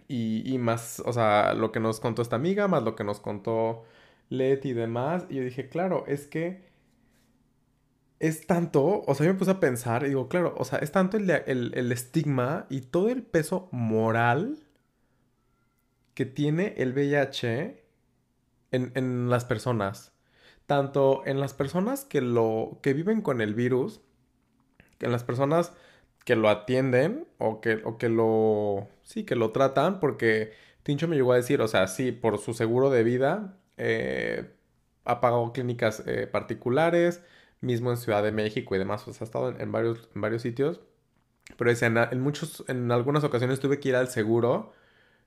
Y, 0.08 0.42
y 0.52 0.58
más, 0.58 1.02
o 1.06 1.12
sea, 1.12 1.54
lo 1.54 1.72
que 1.72 1.80
nos 1.80 2.00
contó 2.00 2.22
esta 2.22 2.36
amiga, 2.36 2.68
más 2.68 2.82
lo 2.82 2.96
que 2.96 3.04
nos 3.04 3.20
contó 3.20 3.84
Leti 4.28 4.70
y 4.70 4.72
demás, 4.74 5.26
y 5.30 5.36
yo 5.36 5.42
dije, 5.42 5.68
claro, 5.68 6.04
es 6.06 6.26
que 6.26 6.70
es 8.20 8.46
tanto, 8.46 9.02
o 9.06 9.14
sea, 9.14 9.26
yo 9.26 9.32
me 9.32 9.38
puse 9.38 9.50
a 9.50 9.60
pensar 9.60 10.04
y 10.04 10.08
digo, 10.08 10.28
claro, 10.28 10.54
o 10.58 10.64
sea, 10.64 10.78
es 10.80 10.92
tanto 10.92 11.16
el, 11.16 11.30
el, 11.30 11.92
estigma 11.92 12.66
y 12.68 12.82
todo 12.82 13.08
el 13.08 13.22
peso 13.22 13.68
moral 13.72 14.58
que 16.14 16.26
tiene 16.26 16.74
el 16.76 16.92
VIH 16.92 17.82
en, 18.72 18.92
en, 18.94 19.30
las 19.30 19.46
personas. 19.46 20.12
Tanto 20.70 21.22
en 21.26 21.40
las 21.40 21.52
personas 21.52 22.04
que 22.04 22.20
lo 22.20 22.78
que 22.80 22.94
viven 22.94 23.22
con 23.22 23.40
el 23.40 23.54
virus, 23.54 24.00
en 25.00 25.10
las 25.10 25.24
personas 25.24 25.72
que 26.24 26.36
lo 26.36 26.48
atienden 26.48 27.26
o 27.38 27.60
que, 27.60 27.82
o 27.84 27.98
que 27.98 28.08
lo 28.08 28.86
sí, 29.02 29.24
que 29.24 29.34
lo 29.34 29.50
tratan, 29.50 29.98
porque 29.98 30.52
Tincho 30.84 31.08
me 31.08 31.16
llegó 31.16 31.32
a 31.32 31.36
decir, 31.36 31.60
o 31.60 31.66
sea, 31.66 31.88
sí, 31.88 32.12
por 32.12 32.38
su 32.38 32.54
seguro 32.54 32.88
de 32.88 33.02
vida, 33.02 33.58
eh, 33.78 34.48
ha 35.04 35.20
pagado 35.20 35.52
clínicas 35.52 36.04
eh, 36.06 36.28
particulares, 36.28 37.20
mismo 37.60 37.90
en 37.90 37.96
Ciudad 37.96 38.22
de 38.22 38.30
México 38.30 38.76
y 38.76 38.78
demás, 38.78 39.08
o 39.08 39.12
sea, 39.12 39.24
ha 39.24 39.26
estado 39.26 39.48
en, 39.58 39.72
varios, 39.72 40.08
en 40.14 40.20
varios 40.20 40.42
sitios, 40.42 40.80
pero 41.56 41.68
decía, 41.70 41.88
en, 41.88 42.20
muchos, 42.20 42.62
en 42.68 42.92
algunas 42.92 43.24
ocasiones 43.24 43.58
tuve 43.58 43.80
que 43.80 43.88
ir 43.88 43.96
al 43.96 44.06
seguro, 44.06 44.72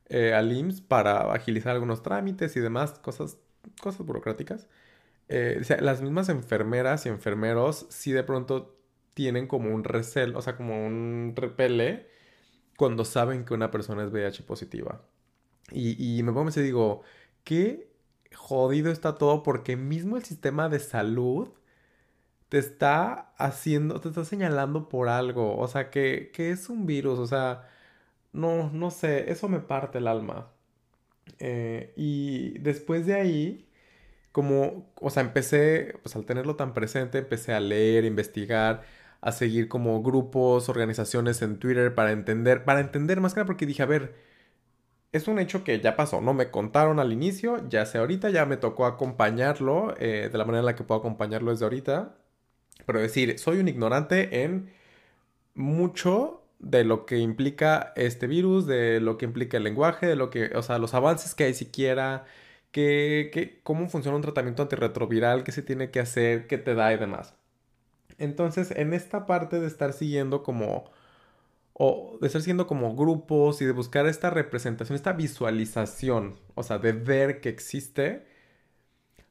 eh, 0.07 0.33
al 0.33 0.53
IMSS, 0.53 0.79
para 0.79 1.33
agilizar 1.33 1.73
algunos 1.73 2.01
trámites 2.01 2.55
y 2.55 2.61
demás, 2.61 2.93
cosas, 2.99 3.39
cosas 3.81 4.05
burocráticas. 4.05 4.69
Eh, 5.29 5.61
las 5.81 6.01
mismas 6.01 6.29
enfermeras 6.29 7.05
y 7.05 7.09
enfermeros 7.09 7.87
sí 7.89 8.11
de 8.11 8.23
pronto 8.23 8.77
tienen 9.13 9.47
como 9.47 9.73
un 9.73 9.83
recel, 9.83 10.35
o 10.35 10.41
sea, 10.41 10.55
como 10.57 10.85
un 10.85 11.33
repele 11.35 12.07
cuando 12.77 13.05
saben 13.05 13.45
que 13.45 13.53
una 13.53 13.71
persona 13.71 14.03
es 14.03 14.11
VIH 14.11 14.43
positiva. 14.43 15.03
Y, 15.71 16.19
y 16.19 16.23
me 16.23 16.33
pongo 16.33 16.47
decir, 16.47 16.63
digo, 16.63 17.03
qué 17.43 17.91
jodido 18.35 18.91
está 18.91 19.15
todo 19.17 19.43
porque 19.43 19.77
mismo 19.77 20.17
el 20.17 20.25
sistema 20.25 20.69
de 20.69 20.79
salud 20.79 21.49
te 22.49 22.57
está 22.59 23.33
haciendo, 23.37 23.99
te 23.99 24.09
está 24.09 24.25
señalando 24.25 24.89
por 24.89 25.09
algo, 25.09 25.57
o 25.57 25.67
sea, 25.67 25.89
que, 25.89 26.31
que 26.33 26.51
es 26.51 26.69
un 26.69 26.85
virus, 26.85 27.17
o 27.19 27.27
sea, 27.27 27.67
no, 28.33 28.71
no 28.71 28.91
sé, 28.91 29.31
eso 29.31 29.49
me 29.49 29.59
parte 29.61 29.99
el 29.99 30.07
alma. 30.07 30.51
Eh, 31.39 31.93
y 31.97 32.59
después 32.59 33.05
de 33.07 33.15
ahí, 33.15 33.69
como, 34.33 34.91
o 35.01 35.11
sea, 35.11 35.23
empecé, 35.23 35.95
pues 36.03 36.15
al 36.17 36.25
tenerlo 36.25 36.57
tan 36.57 36.73
presente, 36.73 37.19
empecé 37.19 37.53
a 37.53 37.61
leer, 37.61 38.05
investigar, 38.05 38.83
a 39.21 39.31
seguir 39.31 39.69
como 39.69 40.03
grupos, 40.03 40.69
organizaciones 40.69 41.41
en 41.43 41.59
Twitter 41.59 41.95
para 41.95 42.11
entender, 42.11 42.65
para 42.65 42.81
entender 42.81 43.21
más 43.21 43.35
que 43.35 43.45
porque 43.45 43.65
dije, 43.67 43.83
a 43.83 43.87
ver, 43.87 44.15
es 45.13 45.27
un 45.27 45.39
hecho 45.39 45.63
que 45.63 45.79
ya 45.79 45.95
pasó, 45.95 46.21
¿no? 46.21 46.33
Me 46.33 46.51
contaron 46.51 46.99
al 46.99 47.13
inicio, 47.13 47.67
ya 47.69 47.85
sé 47.85 47.99
ahorita, 47.99 48.31
ya 48.31 48.45
me 48.45 48.57
tocó 48.57 48.85
acompañarlo, 48.87 49.95
eh, 49.99 50.29
de 50.31 50.37
la 50.37 50.45
manera 50.45 50.61
en 50.61 50.65
la 50.65 50.75
que 50.75 50.83
puedo 50.83 50.99
acompañarlo 50.99 51.51
desde 51.51 51.65
ahorita, 51.65 52.15
pero 52.85 52.99
decir, 53.01 53.39
soy 53.39 53.59
un 53.59 53.67
ignorante 53.67 54.43
en 54.43 54.71
mucho 55.55 56.43
de 56.59 56.83
lo 56.85 57.05
que 57.05 57.17
implica 57.19 57.93
este 57.95 58.27
virus, 58.27 58.65
de 58.65 58.99
lo 59.01 59.17
que 59.17 59.25
implica 59.25 59.57
el 59.57 59.63
lenguaje, 59.63 60.07
de 60.07 60.15
lo 60.15 60.29
que, 60.29 60.47
o 60.55 60.63
sea, 60.63 60.79
los 60.79 60.93
avances 60.95 61.35
que 61.35 61.45
hay 61.45 61.53
siquiera, 61.53 62.25
que, 62.73 63.61
cómo 63.63 63.87
funciona 63.89 64.17
un 64.17 64.23
tratamiento 64.23 64.63
antirretroviral, 64.63 65.43
qué 65.45 65.53
se 65.53 65.63
tiene 65.63 65.91
que 65.91 66.01
hacer, 66.01 66.47
qué 66.47 66.57
te 66.57 66.75
da 66.75 66.93
y 66.93 66.97
demás. 66.97 67.35
Entonces, 68.19 68.71
en 68.71 68.93
esta 68.93 69.25
parte 69.27 69.59
de 69.59 69.67
estar 69.67 69.93
siguiendo 69.93 70.43
como, 70.43 70.91
o 71.73 72.17
de 72.21 72.27
estar 72.27 72.41
siguiendo 72.41 72.67
como 72.67 72.95
grupos 72.95 73.61
y 73.61 73.65
de 73.65 73.73
buscar 73.73 74.07
esta 74.07 74.29
representación, 74.31 74.95
esta 74.95 75.13
visualización, 75.13 76.39
o 76.55 76.63
sea, 76.63 76.79
de 76.79 76.93
ver 76.93 77.41
que 77.41 77.49
existe, 77.49 78.25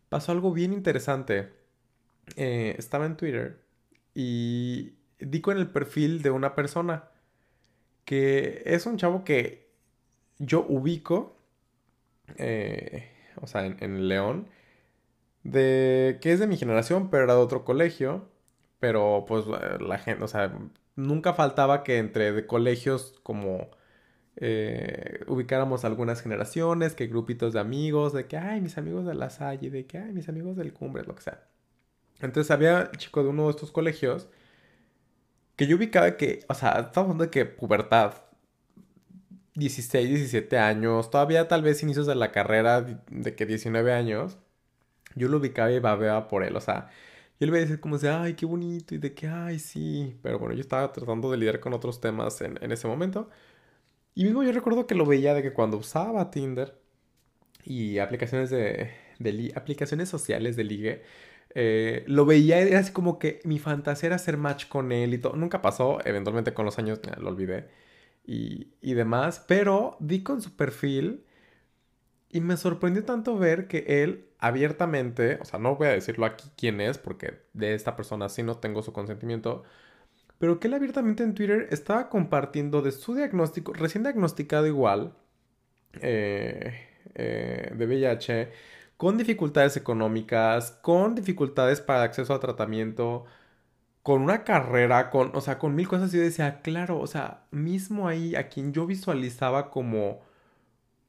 pasó 0.08 0.32
algo 0.32 0.52
bien 0.52 0.72
interesante. 0.72 1.50
Eh, 2.36 2.76
estaba 2.78 3.06
en 3.06 3.16
Twitter 3.16 3.62
y 4.14 4.94
di 5.18 5.40
con 5.40 5.58
el 5.58 5.70
perfil 5.70 6.22
de 6.22 6.30
una 6.30 6.54
persona 6.54 7.10
que 8.04 8.62
es 8.66 8.86
un 8.86 8.98
chavo 8.98 9.24
que 9.24 9.68
yo 10.38 10.64
ubico. 10.68 11.36
Eh, 12.36 13.11
o 13.42 13.46
sea, 13.46 13.66
en, 13.66 14.08
León, 14.08 14.48
de 15.44 16.18
que 16.22 16.32
es 16.32 16.40
de 16.40 16.46
mi 16.46 16.56
generación, 16.56 17.10
pero 17.10 17.24
era 17.24 17.34
de 17.34 17.40
otro 17.40 17.64
colegio. 17.64 18.28
Pero 18.80 19.24
pues 19.28 19.44
la 19.46 19.98
gente, 19.98 20.24
o 20.24 20.28
sea, 20.28 20.52
nunca 20.96 21.34
faltaba 21.34 21.84
que 21.84 21.98
entre 21.98 22.46
colegios 22.46 23.20
como 23.22 23.70
eh, 24.36 25.20
ubicáramos 25.28 25.84
algunas 25.84 26.22
generaciones, 26.22 26.94
que 26.94 27.06
grupitos 27.06 27.52
de 27.52 27.60
amigos, 27.60 28.12
de 28.12 28.26
que, 28.26 28.36
ay, 28.38 28.60
mis 28.60 28.78
amigos 28.78 29.06
de 29.06 29.14
la 29.14 29.30
Salle, 29.30 29.70
de 29.70 29.86
que, 29.86 29.98
ay, 29.98 30.12
mis 30.12 30.28
amigos 30.28 30.56
del 30.56 30.72
Cumbre, 30.72 31.04
lo 31.04 31.14
que 31.14 31.22
sea. 31.22 31.46
Entonces 32.20 32.50
había 32.50 32.90
chico 32.92 33.22
de 33.22 33.30
uno 33.30 33.44
de 33.44 33.50
estos 33.50 33.72
colegios 33.72 34.28
que 35.56 35.66
yo 35.66 35.76
ubicaba 35.76 36.16
que, 36.16 36.40
o 36.48 36.54
sea, 36.54 36.70
estamos 36.72 37.10
hablando 37.10 37.24
de 37.24 37.30
que 37.30 37.44
pubertad, 37.46 38.14
16, 39.54 40.08
17 40.08 40.58
años, 40.58 41.10
todavía 41.10 41.48
tal 41.48 41.62
vez 41.62 41.82
inicios 41.82 42.06
de 42.06 42.14
la 42.14 42.32
carrera 42.32 42.82
de 42.82 43.34
que 43.34 43.46
19 43.46 43.92
años, 43.92 44.38
yo 45.14 45.28
lo 45.28 45.38
ubicaba 45.38 45.70
y 45.72 45.78
babeaba 45.78 46.28
por 46.28 46.44
él, 46.44 46.56
o 46.56 46.60
sea, 46.60 46.88
yo 47.40 47.46
le 47.46 47.52
veía 47.52 47.64
decir 47.64 47.80
como 47.80 47.98
de, 47.98 48.08
ay, 48.10 48.34
qué 48.34 48.46
bonito, 48.46 48.94
y 48.94 48.98
de 48.98 49.14
que, 49.14 49.28
ay, 49.28 49.58
sí, 49.58 50.18
pero 50.22 50.38
bueno, 50.38 50.54
yo 50.54 50.60
estaba 50.62 50.92
tratando 50.92 51.30
de 51.30 51.36
lidiar 51.38 51.60
con 51.60 51.74
otros 51.74 52.00
temas 52.00 52.40
en, 52.40 52.72
ese 52.72 52.88
momento, 52.88 53.28
y 54.14 54.24
mismo 54.24 54.42
yo 54.42 54.52
recuerdo 54.52 54.86
que 54.86 54.94
lo 54.94 55.06
veía 55.06 55.34
de 55.34 55.42
que 55.42 55.52
cuando 55.52 55.78
usaba 55.78 56.30
Tinder 56.30 56.78
y 57.64 57.98
aplicaciones 57.98 58.50
de, 58.50 58.90
de 59.18 59.52
aplicaciones 59.56 60.08
sociales 60.08 60.56
de 60.56 60.64
ligue, 60.64 61.02
eh, 61.54 62.04
lo 62.06 62.24
veía 62.26 62.60
era 62.60 62.78
así 62.80 62.92
como 62.92 63.18
que 63.18 63.40
mi 63.44 63.58
fantasía 63.58 64.08
era 64.08 64.16
hacer 64.16 64.36
match 64.38 64.68
con 64.68 64.92
él 64.92 65.14
y 65.14 65.18
todo. 65.18 65.36
Nunca 65.36 65.62
pasó, 65.62 65.98
eventualmente 66.04 66.54
con 66.54 66.64
los 66.64 66.78
años 66.78 67.00
lo 67.18 67.28
olvidé 67.28 67.68
y, 68.24 68.94
demás, 68.94 69.44
pero 69.46 69.96
di 70.00 70.22
con 70.22 70.40
su 70.42 70.56
perfil 70.56 71.24
y 72.30 72.40
me 72.40 72.56
sorprendió 72.56 73.04
tanto 73.04 73.36
ver 73.38 73.66
que 73.68 74.02
él 74.02 74.26
abiertamente, 74.38 75.38
o 75.40 75.44
sea, 75.44 75.58
no 75.58 75.76
voy 75.76 75.88
a 75.88 75.90
decirlo 75.92 76.26
aquí 76.26 76.50
quién 76.56 76.80
es, 76.80 76.98
porque 76.98 77.40
de 77.52 77.74
esta 77.74 77.96
persona 77.96 78.28
sí 78.28 78.42
no 78.42 78.58
tengo 78.58 78.82
su 78.82 78.92
consentimiento, 78.92 79.64
pero 80.38 80.58
que 80.58 80.68
él 80.68 80.74
abiertamente 80.74 81.22
en 81.22 81.34
Twitter 81.34 81.68
estaba 81.70 82.08
compartiendo 82.08 82.82
de 82.82 82.92
su 82.92 83.14
diagnóstico, 83.14 83.72
recién 83.72 84.02
diagnosticado 84.04 84.66
igual, 84.66 85.14
eh, 86.00 86.88
eh, 87.14 87.72
de 87.76 87.86
VIH, 87.86 88.52
con 88.96 89.18
dificultades 89.18 89.76
económicas, 89.76 90.72
con 90.82 91.14
dificultades 91.14 91.80
para 91.80 92.04
acceso 92.04 92.34
a 92.34 92.40
tratamiento, 92.40 93.24
con 94.02 94.22
una 94.22 94.44
carrera, 94.44 95.10
con, 95.10 95.30
o 95.34 95.40
sea, 95.40 95.58
con 95.58 95.74
mil 95.74 95.88
cosas, 95.88 96.12
yo 96.12 96.20
decía, 96.20 96.60
claro, 96.62 96.98
o 97.00 97.06
sea, 97.06 97.44
mismo 97.50 98.08
ahí 98.08 98.34
a 98.36 98.48
quien 98.48 98.72
yo 98.72 98.86
visualizaba 98.86 99.70
como, 99.70 100.20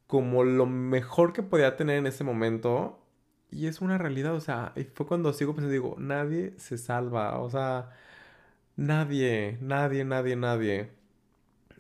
como 0.08 0.44
lo 0.44 0.66
mejor 0.66 1.34
que 1.34 1.44
podía 1.44 1.76
tener 1.78 1.98
en 1.98 2.08
ese 2.08 2.24
momento, 2.24 3.00
y 3.52 3.68
es 3.68 3.82
una 3.82 3.98
realidad, 3.98 4.34
o 4.36 4.42
sea, 4.42 4.74
y 4.76 4.84
fue 4.86 5.08
cuando 5.08 5.34
sigo 5.34 5.54
pensando, 5.54 5.72
digo, 5.74 5.96
nadie 6.00 6.54
se 6.58 6.78
salva, 6.78 7.40
o 7.40 7.50
sea, 7.50 7.92
nadie, 8.76 9.58
nadie, 9.62 10.06
nadie, 10.06 10.36
nadie. 10.36 10.92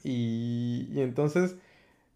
Y, 0.03 0.87
y 0.91 1.01
entonces, 1.01 1.55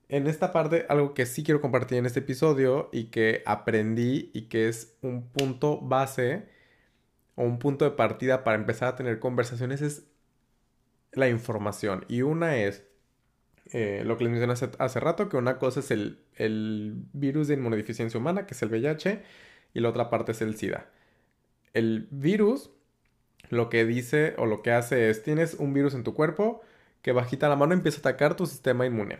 en 0.10 0.28
esta 0.28 0.54
parte, 0.54 0.86
algo 0.90 1.14
que 1.14 1.26
sí 1.26 1.44
quiero 1.44 1.62
compartir 1.62 1.98
en 2.00 2.06
este 2.06 2.20
episodio 2.22 2.90
y 2.94 3.06
que 3.06 3.44
aprendí 3.46 4.32
y 4.34 4.44
que 4.44 4.70
es 4.70 4.98
un 5.02 5.24
punto 5.30 5.80
base, 5.82 6.48
o 7.38 7.44
un 7.44 7.60
punto 7.60 7.86
de 7.86 7.92
partida 7.92 8.44
para 8.44 8.58
empezar 8.58 8.90
a 8.90 8.96
tener 8.96 9.20
conversaciones 9.20 9.82
es 9.82 10.08
la 11.14 11.30
información. 11.30 12.04
Y 12.10 12.24
una 12.24 12.58
es 12.58 12.84
eh, 13.72 14.02
lo 14.06 14.18
que 14.18 14.24
les 14.24 14.32
mencioné 14.32 14.54
hace, 14.80 15.00
rato, 15.00 15.30
que 15.30 15.38
una 15.38 15.60
cosa 15.60 15.82
es 15.82 15.92
el, 15.92 16.20
el, 16.36 16.96
virus 17.14 17.48
de 17.48 17.54
inmunodeficiencia 17.54 18.20
humana, 18.20 18.48
que 18.48 18.56
es 18.56 18.62
el 18.64 18.70
VIH, 18.70 19.22
y 19.76 19.80
la 19.82 19.90
otra 19.90 20.10
parte 20.10 20.32
es 20.32 20.42
el 20.42 20.58
SIDA. 20.58 20.90
El 21.74 22.08
virus 22.10 22.72
lo 23.50 23.70
que 23.70 23.86
dice 23.86 24.34
o 24.38 24.48
lo 24.48 24.64
que 24.64 24.72
hace 24.72 25.10
es, 25.10 25.22
tienes 25.24 25.54
un 25.54 25.74
virus 25.74 25.94
en 25.94 26.04
tu 26.04 26.16
cuerpo 26.16 26.62
que 27.04 27.12
bajita 27.12 27.50
la 27.50 27.56
mano 27.56 27.74
empieza 27.74 28.00
a 28.00 28.02
atacar 28.02 28.36
tu 28.36 28.48
sistema 28.48 28.86
inmune. 28.86 29.20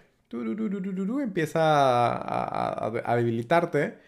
Empieza 1.22 1.62
a 3.06 3.16
debilitarte. 3.16 4.00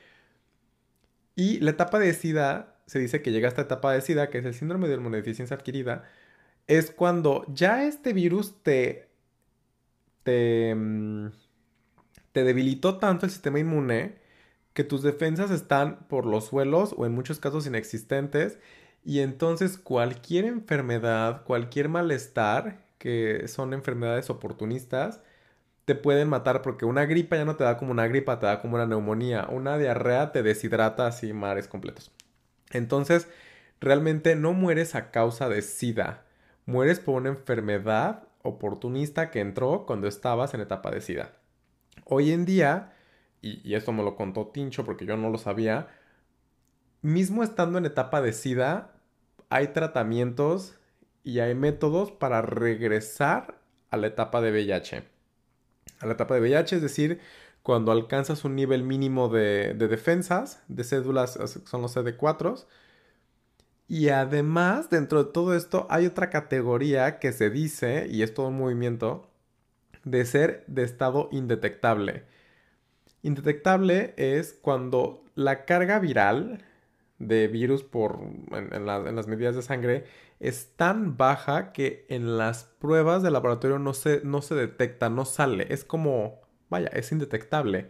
Y 1.35 1.59
la 1.59 1.71
etapa 1.71 1.99
de 1.99 2.11
SIDA 2.13 2.78
se 2.89 2.99
dice 2.99 3.21
que 3.21 3.31
llega 3.31 3.47
esta 3.47 3.61
etapa 3.63 3.93
de 3.93 4.01
SIDA, 4.01 4.29
que 4.29 4.39
es 4.39 4.45
el 4.45 4.55
síndrome 4.55 4.87
de 4.87 4.95
inmunodeficiencia 4.95 5.55
adquirida, 5.55 6.05
es 6.67 6.91
cuando 6.91 7.45
ya 7.53 7.85
este 7.85 8.13
virus 8.13 8.63
te, 8.63 9.09
te, 10.23 10.73
mm, 10.75 11.31
te 12.31 12.43
debilitó 12.43 12.97
tanto 12.97 13.25
el 13.27 13.31
sistema 13.31 13.59
inmune 13.59 14.15
que 14.73 14.83
tus 14.83 15.03
defensas 15.03 15.51
están 15.51 16.07
por 16.07 16.25
los 16.25 16.47
suelos 16.47 16.95
o 16.97 17.05
en 17.05 17.13
muchos 17.13 17.39
casos 17.39 17.67
inexistentes 17.67 18.59
y 19.03 19.19
entonces 19.21 19.77
cualquier 19.77 20.45
enfermedad, 20.45 21.43
cualquier 21.43 21.89
malestar, 21.89 22.85
que 22.97 23.47
son 23.47 23.73
enfermedades 23.73 24.29
oportunistas, 24.29 25.21
te 25.85 25.95
pueden 25.95 26.29
matar 26.29 26.61
porque 26.61 26.85
una 26.85 27.05
gripa 27.05 27.37
ya 27.37 27.45
no 27.45 27.55
te 27.55 27.63
da 27.63 27.77
como 27.77 27.91
una 27.91 28.07
gripa, 28.07 28.39
te 28.39 28.47
da 28.47 28.61
como 28.61 28.75
una 28.75 28.85
neumonía, 28.87 29.47
una 29.51 29.77
diarrea 29.77 30.31
te 30.31 30.43
deshidrata 30.43 31.07
así 31.07 31.33
mares 31.33 31.67
completos. 31.67 32.11
Entonces, 32.71 33.27
realmente 33.79 34.35
no 34.35 34.53
mueres 34.53 34.95
a 34.95 35.11
causa 35.11 35.49
de 35.49 35.61
SIDA, 35.61 36.25
mueres 36.65 36.99
por 36.99 37.15
una 37.15 37.29
enfermedad 37.29 38.27
oportunista 38.41 39.31
que 39.31 39.39
entró 39.39 39.85
cuando 39.85 40.07
estabas 40.07 40.53
en 40.53 40.61
etapa 40.61 40.91
de 40.91 41.01
SIDA. 41.01 41.33
Hoy 42.05 42.31
en 42.31 42.45
día, 42.45 42.93
y, 43.41 43.73
esto 43.73 43.91
me 43.91 44.03
lo 44.03 44.15
contó 44.15 44.47
Tincho 44.47 44.85
porque 44.85 45.05
yo 45.05 45.17
no 45.17 45.29
lo 45.29 45.37
sabía, 45.37 45.87
mismo 47.01 47.43
estando 47.43 47.77
en 47.77 47.85
etapa 47.85 48.21
de 48.21 48.33
SIDA, 48.33 48.93
hay 49.49 49.69
tratamientos 49.69 50.75
y 51.23 51.39
hay 51.39 51.55
métodos 51.55 52.11
para 52.11 52.41
regresar 52.41 53.59
a 53.89 53.97
la 53.97 54.07
etapa 54.07 54.41
de 54.41 54.51
VIH. 54.51 55.03
A 55.99 56.05
la 56.05 56.13
etapa 56.13 56.35
de 56.35 56.41
VIH, 56.41 56.77
es 56.77 56.81
decir, 56.81 57.19
cuando 57.69 57.91
alcanzas 57.91 58.45
un 58.45 58.55
nivel 58.55 58.81
mínimo 58.81 59.29
de, 59.29 59.75
de 59.75 59.87
defensas, 59.87 60.63
de 60.69 60.83
cédulas, 60.83 61.37
son 61.65 61.83
los 61.83 61.95
CD4, 61.95 62.65
y 63.87 64.09
además, 64.09 64.89
dentro 64.89 65.23
de 65.23 65.31
todo 65.31 65.55
esto, 65.55 65.85
hay 65.91 66.07
otra 66.07 66.31
categoría 66.31 67.19
que 67.19 67.31
se 67.31 67.51
dice, 67.51 68.07
y 68.09 68.23
es 68.23 68.33
todo 68.33 68.47
un 68.47 68.57
movimiento, 68.57 69.29
de 70.03 70.25
ser 70.25 70.63
de 70.65 70.81
estado 70.81 71.29
indetectable. 71.31 72.23
Indetectable 73.21 74.15
es 74.17 74.53
cuando 74.53 75.23
la 75.35 75.65
carga 75.65 75.99
viral 75.99 76.63
de 77.19 77.47
virus 77.49 77.83
por, 77.83 78.19
en, 78.51 78.85
las 78.87 79.27
medidas 79.27 79.55
de 79.55 79.61
sangre 79.61 80.05
es 80.39 80.75
tan 80.75 81.17
baja 81.17 81.71
que 81.71 82.07
en 82.09 82.35
las 82.39 82.63
pruebas 82.63 83.21
de 83.21 83.29
laboratorio 83.29 83.77
no 83.77 83.93
se, 83.93 84.21
no 84.23 84.41
se 84.41 84.55
detecta, 84.55 85.11
no 85.11 85.25
sale. 85.25 85.67
Es 85.69 85.85
como, 85.85 86.41
vaya, 86.69 86.87
es 86.89 87.11
indetectable. 87.11 87.87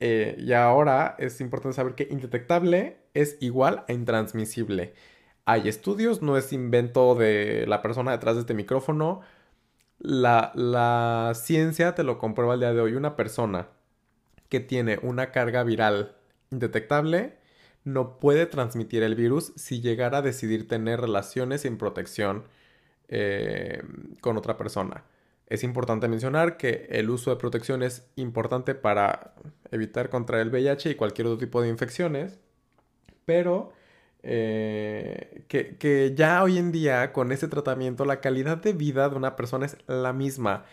Eh, 0.00 0.36
y 0.38 0.52
ahora 0.54 1.16
es 1.18 1.40
importante 1.40 1.76
saber 1.76 1.94
que 1.94 2.08
indetectable 2.10 2.98
es 3.14 3.36
igual 3.40 3.84
a 3.88 3.92
intransmisible. 3.92 4.94
Hay 5.44 5.68
estudios, 5.68 6.22
no 6.22 6.36
es 6.36 6.52
invento 6.52 7.14
de 7.14 7.66
la 7.66 7.82
persona 7.82 8.12
detrás 8.12 8.36
de 8.36 8.42
este 8.42 8.54
micrófono. 8.54 9.20
La, 9.98 10.52
la 10.54 11.32
ciencia 11.34 11.94
te 11.94 12.04
lo 12.04 12.18
comprueba 12.18 12.54
el 12.54 12.60
día 12.60 12.72
de 12.72 12.80
hoy. 12.80 12.94
Una 12.94 13.16
persona 13.16 13.68
que 14.48 14.60
tiene 14.60 14.98
una 15.02 15.32
carga 15.32 15.62
viral 15.64 16.16
indetectable 16.50 17.38
no 17.84 18.18
puede 18.18 18.46
transmitir 18.46 19.02
el 19.02 19.14
virus 19.14 19.52
si 19.56 19.80
llegara 19.80 20.18
a 20.18 20.22
decidir 20.22 20.68
tener 20.68 21.00
relaciones 21.00 21.62
sin 21.62 21.78
protección 21.78 22.44
eh, 23.08 23.82
con 24.20 24.36
otra 24.36 24.56
persona. 24.56 25.04
Es 25.50 25.64
importante 25.64 26.08
mencionar 26.08 26.56
que 26.56 26.86
el 26.90 27.10
uso 27.10 27.30
de 27.30 27.36
protección 27.36 27.82
es 27.82 28.08
importante 28.16 28.74
para 28.76 29.34
evitar 29.72 30.08
contraer 30.08 30.46
el 30.46 30.50
VIH 30.50 30.90
y 30.90 30.94
cualquier 30.94 31.26
otro 31.26 31.38
tipo 31.38 31.60
de 31.60 31.68
infecciones, 31.68 32.38
pero 33.26 33.72
eh, 34.22 35.44
que, 35.48 36.14
ya 36.16 36.42
hoy 36.42 36.58
en 36.58 36.72
día 36.72 37.12
con 37.12 37.32
ese 37.32 37.48
tratamiento 37.48 38.04
la 38.04 38.20
calidad 38.20 38.58
de 38.58 38.72
vida 38.74 39.08
de 39.08 39.16
una 39.16 39.36
persona 39.36 39.66
es 39.66 39.76
la 39.88 40.12
misma. 40.12 40.64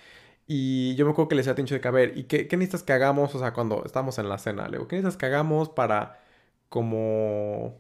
Y 0.48 0.96
yo 0.96 1.06
me 1.06 1.12
acuerdo 1.12 1.30
que 1.30 1.36
les 1.36 1.46
decía 1.46 1.64
a 1.64 1.66
de 1.76 1.82
que, 1.82 1.88
a 1.88 1.92
ver, 1.92 2.18
¿y 2.18 2.24
qué, 2.26 2.48
qué, 2.48 2.58
necesitas 2.58 2.84
que 2.84 2.94
hagamos? 2.94 3.36
O 3.36 3.40
sea, 3.40 3.54
cuando 3.54 3.84
estamos 3.86 4.18
en 4.20 4.30
la 4.30 4.38
cena, 4.38 4.66
le 4.68 4.78
digo, 4.78 4.88
¿qué 4.88 4.98
necesitas 4.98 5.18
que 5.18 5.26
hagamos 5.28 5.70
para 5.70 6.20
como, 6.70 7.78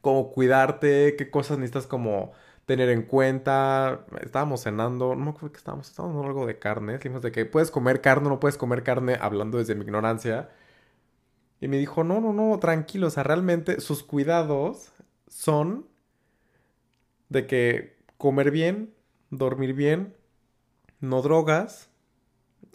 como 0.00 0.32
cuidarte? 0.32 1.16
¿Qué 1.16 1.30
cosas 1.30 1.58
necesitas 1.58 1.86
como 1.86 2.32
tener 2.70 2.88
en 2.90 3.02
cuenta. 3.02 4.06
Estábamos 4.22 4.62
cenando, 4.62 5.16
no 5.16 5.24
me 5.24 5.30
acuerdo 5.30 5.50
que 5.50 5.58
estábamos, 5.58 5.88
estábamos 5.88 6.24
algo 6.24 6.46
de 6.46 6.60
carne. 6.60 6.92
Dijimos 6.92 7.20
de 7.20 7.32
que 7.32 7.44
puedes 7.44 7.72
comer 7.72 8.00
carne 8.00 8.28
o 8.28 8.30
no 8.30 8.38
puedes 8.38 8.56
comer 8.56 8.84
carne, 8.84 9.18
hablando 9.20 9.58
desde 9.58 9.74
mi 9.74 9.82
ignorancia. 9.82 10.50
Y 11.60 11.66
me 11.66 11.78
dijo, 11.78 12.04
no, 12.04 12.20
no, 12.20 12.32
no, 12.32 12.56
tranquilo, 12.60 13.08
o 13.08 13.10
sea, 13.10 13.24
realmente 13.24 13.80
sus 13.80 14.04
cuidados 14.04 14.92
son 15.26 15.88
de 17.28 17.48
que 17.48 17.98
comer 18.18 18.52
bien, 18.52 18.94
dormir 19.30 19.74
bien, 19.74 20.14
no 21.00 21.22
drogas, 21.22 21.90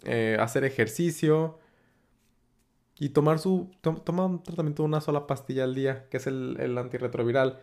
eh, 0.04 0.36
hacer 0.38 0.64
ejercicio 0.64 1.58
y 2.98 3.10
tomar 3.10 3.38
su, 3.38 3.70
toma 3.80 4.26
un 4.26 4.42
tratamiento 4.42 4.82
de 4.82 4.88
una 4.88 5.00
sola 5.00 5.26
pastilla 5.26 5.64
al 5.64 5.74
día, 5.74 6.06
que 6.10 6.18
es 6.18 6.26
el, 6.26 6.58
el 6.60 6.76
antirretroviral. 6.76 7.60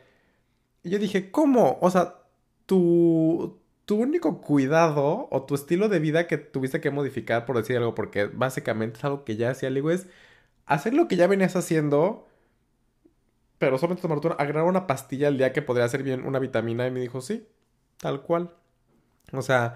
Y 0.82 0.89
yo 0.89 0.98
dije, 0.98 1.30
¿cómo? 1.30 1.78
O 1.80 1.91
sea, 1.91 2.22
tu, 2.65 3.60
tu 3.86 3.95
único 3.97 4.41
cuidado 4.41 5.28
o 5.32 5.43
tu 5.45 5.56
estilo 5.56 5.89
de 5.89 5.99
vida 5.99 6.28
que 6.28 6.38
tuviste 6.38 6.82
que 6.82 6.91
modificar, 6.91 7.45
por 7.45 7.58
decir 7.58 7.78
algo, 7.78 7.95
porque 7.95 8.26
básicamente 8.26 8.97
es 8.99 9.04
algo 9.06 9.23
que 9.26 9.36
ya 9.38 9.52
hacía, 9.52 9.69
digo, 9.69 9.91
es 9.91 10.08
hacer 10.65 10.93
lo 10.93 11.08
que 11.08 11.15
ya 11.17 11.28
venías 11.28 11.56
haciendo, 11.56 12.28
pero 13.58 13.78
solamente 13.78 14.02
tomarte 14.02 14.28
una, 14.28 14.36
agarrar 14.38 14.65
una 14.65 14.88
pastilla 14.88 15.28
al 15.28 15.38
día 15.38 15.54
que 15.54 15.62
podría 15.62 15.88
ser 15.89 16.04
bien 16.04 16.26
una 16.26 16.39
vitamina. 16.39 16.88
Y 16.88 16.91
me 16.91 16.99
dijo, 16.99 17.21
sí, 17.21 17.47
tal 17.97 18.21
cual. 18.21 18.54
O 19.34 19.41
sea, 19.41 19.76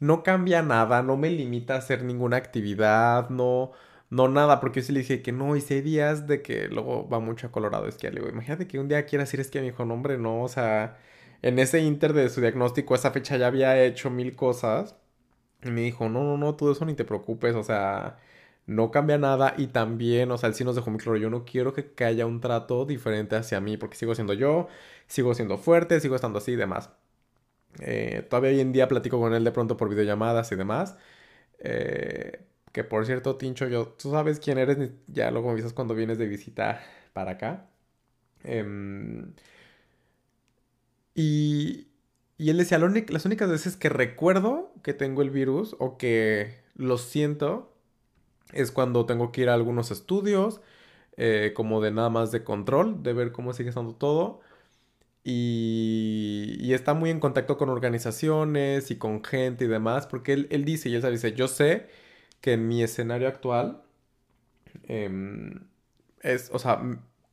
no 0.00 0.22
cambia 0.24 0.62
nada, 0.62 1.02
no 1.02 1.16
me 1.16 1.30
limita 1.30 1.74
a 1.76 1.78
hacer 1.78 2.04
ninguna 2.04 2.36
actividad, 2.38 3.30
no, 3.30 3.72
no 4.10 4.28
nada, 4.28 4.60
porque 4.60 4.80
yo 4.80 4.86
sí 4.88 4.92
le 4.92 5.00
dije 5.00 5.22
que 5.22 5.32
no, 5.32 5.56
hice 5.56 5.82
días 5.82 6.26
de 6.28 6.42
que 6.42 6.68
luego 6.68 7.08
va 7.08 7.20
mucho 7.20 7.46
a 7.48 7.52
Colorado 7.52 7.86
esquiar. 7.88 8.14
Le 8.14 8.20
digo, 8.20 8.32
imagínate 8.32 8.66
que 8.68 8.78
un 8.80 8.88
día 8.88 9.06
quieras 9.06 9.32
ir 9.34 9.40
a 9.40 9.42
esquiar, 9.42 9.64
me 9.64 9.70
dijo, 9.70 9.84
no, 9.84 9.94
hombre, 9.94 10.18
no, 10.18 10.42
o 10.42 10.48
sea 10.48 10.98
en 11.42 11.58
ese 11.58 11.80
inter 11.80 12.12
de 12.12 12.28
su 12.28 12.40
diagnóstico, 12.40 12.94
esa 12.94 13.10
fecha 13.12 13.36
ya 13.36 13.48
había 13.48 13.82
hecho 13.84 14.10
mil 14.10 14.36
cosas. 14.36 14.96
Y 15.64 15.70
me 15.70 15.82
dijo, 15.82 16.08
no, 16.08 16.24
no, 16.24 16.38
no, 16.38 16.56
tú 16.56 16.72
eso 16.72 16.84
ni 16.86 16.94
te 16.94 17.04
preocupes, 17.04 17.54
o 17.56 17.64
sea, 17.64 18.18
no 18.66 18.90
cambia 18.90 19.18
nada. 19.18 19.54
Y 19.58 19.68
también, 19.68 20.30
o 20.32 20.38
sea, 20.38 20.48
él 20.48 20.54
sí 20.54 20.64
nos 20.64 20.76
dejó 20.76 20.90
muy 20.90 21.00
claro, 21.00 21.18
yo 21.18 21.30
no 21.30 21.44
quiero 21.44 21.72
que, 21.74 22.04
haya 22.04 22.26
un 22.26 22.40
trato 22.40 22.84
diferente 22.86 23.36
hacia 23.36 23.60
mí, 23.60 23.76
porque 23.76 23.96
sigo 23.96 24.14
siendo 24.14 24.34
yo, 24.34 24.68
sigo 25.06 25.34
siendo 25.34 25.58
fuerte, 25.58 26.00
sigo 26.00 26.16
estando 26.16 26.38
así 26.38 26.52
y 26.52 26.56
demás. 26.56 26.90
Eh, 27.80 28.26
todavía 28.28 28.50
hoy 28.50 28.60
en 28.60 28.72
día 28.72 28.88
platico 28.88 29.20
con 29.20 29.34
él 29.34 29.44
de 29.44 29.52
pronto 29.52 29.76
por 29.76 29.88
videollamadas 29.88 30.52
y 30.52 30.56
demás. 30.56 30.96
Eh, 31.60 32.44
que 32.72 32.84
por 32.84 33.06
cierto, 33.06 33.36
Tincho, 33.36 33.68
yo, 33.68 33.88
tú 33.88 34.10
sabes 34.12 34.40
quién 34.40 34.58
eres, 34.58 34.78
ya 35.08 35.30
luego 35.30 35.48
me 35.48 35.54
avisas 35.54 35.72
cuando 35.74 35.94
vienes 35.94 36.18
de 36.18 36.26
visita 36.28 36.82
para 37.14 37.32
acá. 37.32 37.68
Eh, 38.44 38.64
y, 41.14 41.88
y 42.38 42.50
él 42.50 42.58
decía, 42.58 42.78
las 42.78 43.24
únicas 43.24 43.50
veces 43.50 43.76
que 43.76 43.88
recuerdo 43.88 44.72
que 44.82 44.94
tengo 44.94 45.22
el 45.22 45.30
virus 45.30 45.76
o 45.78 45.96
que 45.98 46.62
lo 46.74 46.98
siento 46.98 47.72
es 48.52 48.72
cuando 48.72 49.06
tengo 49.06 49.32
que 49.32 49.42
ir 49.42 49.48
a 49.48 49.54
algunos 49.54 49.90
estudios, 49.90 50.60
eh, 51.16 51.52
como 51.54 51.80
de 51.80 51.90
nada 51.92 52.10
más 52.10 52.32
de 52.32 52.44
control, 52.44 53.02
de 53.02 53.12
ver 53.12 53.32
cómo 53.32 53.52
sigue 53.52 53.68
estando 53.70 53.94
todo. 53.94 54.40
Y, 55.24 56.72
está 56.72 56.94
muy 56.94 57.10
en 57.10 57.20
contacto 57.20 57.56
con 57.58 57.68
organizaciones 57.68 58.90
y 58.90 58.96
con 58.96 59.22
gente 59.24 59.66
y 59.66 59.68
demás, 59.68 60.06
porque 60.06 60.32
él, 60.32 60.48
él 60.50 60.64
dice, 60.64 60.88
y 60.88 60.94
él 60.96 61.02
dice, 61.12 61.32
yo 61.34 61.48
sé 61.48 61.88
que 62.40 62.54
en 62.54 62.68
mi 62.68 62.82
escenario 62.82 63.28
actual 63.28 63.82
em, 64.84 65.68
es, 66.22 66.50
o 66.52 66.58
sea, 66.58 66.80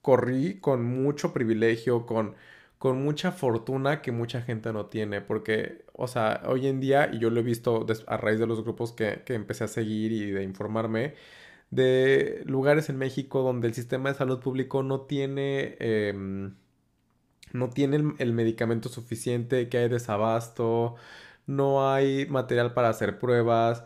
corrí 0.02 0.60
con 0.60 0.84
mucho 0.86 1.34
privilegio, 1.34 2.06
con 2.06 2.36
con 2.80 3.04
mucha 3.04 3.32
fortuna 3.34 4.02
que 4.02 4.12
mucha 4.14 4.42
gente 4.42 4.74
no 4.74 4.88
tiene, 4.88 5.22
porque, 5.22 5.86
o 5.94 6.08
sea, 6.08 6.42
hoy 6.48 6.68
en 6.68 6.80
día, 6.80 7.10
y 7.14 7.20
yo 7.20 7.30
lo 7.30 7.42
he 7.42 7.44
visto 7.44 7.86
a 8.08 8.18
raíz 8.18 8.40
de 8.40 8.48
los 8.48 8.64
grupos 8.64 8.94
que, 8.94 9.24
empecé 9.28 9.66
a 9.66 9.68
seguir 9.68 10.12
y 10.14 10.32
de 10.32 10.44
informarme, 10.44 11.16
de 11.72 12.44
lugares 12.46 12.90
en 12.90 12.98
México 12.98 13.42
donde 13.44 13.68
el 13.68 13.74
sistema 13.76 14.10
de 14.12 14.16
salud 14.18 14.40
público 14.40 14.84
no 14.84 15.02
tiene, 15.02 15.78
em, 15.80 16.56
no 17.54 17.70
tiene 17.70 17.98
el, 18.20 18.34
medicamento 18.34 18.90
suficiente, 18.90 19.70
que 19.70 19.78
hay 19.80 19.90
desabasto, 19.90 20.96
no 21.48 21.92
hay 21.92 22.28
material 22.28 22.74
para 22.74 22.90
hacer 22.90 23.20
pruebas. 23.20 23.84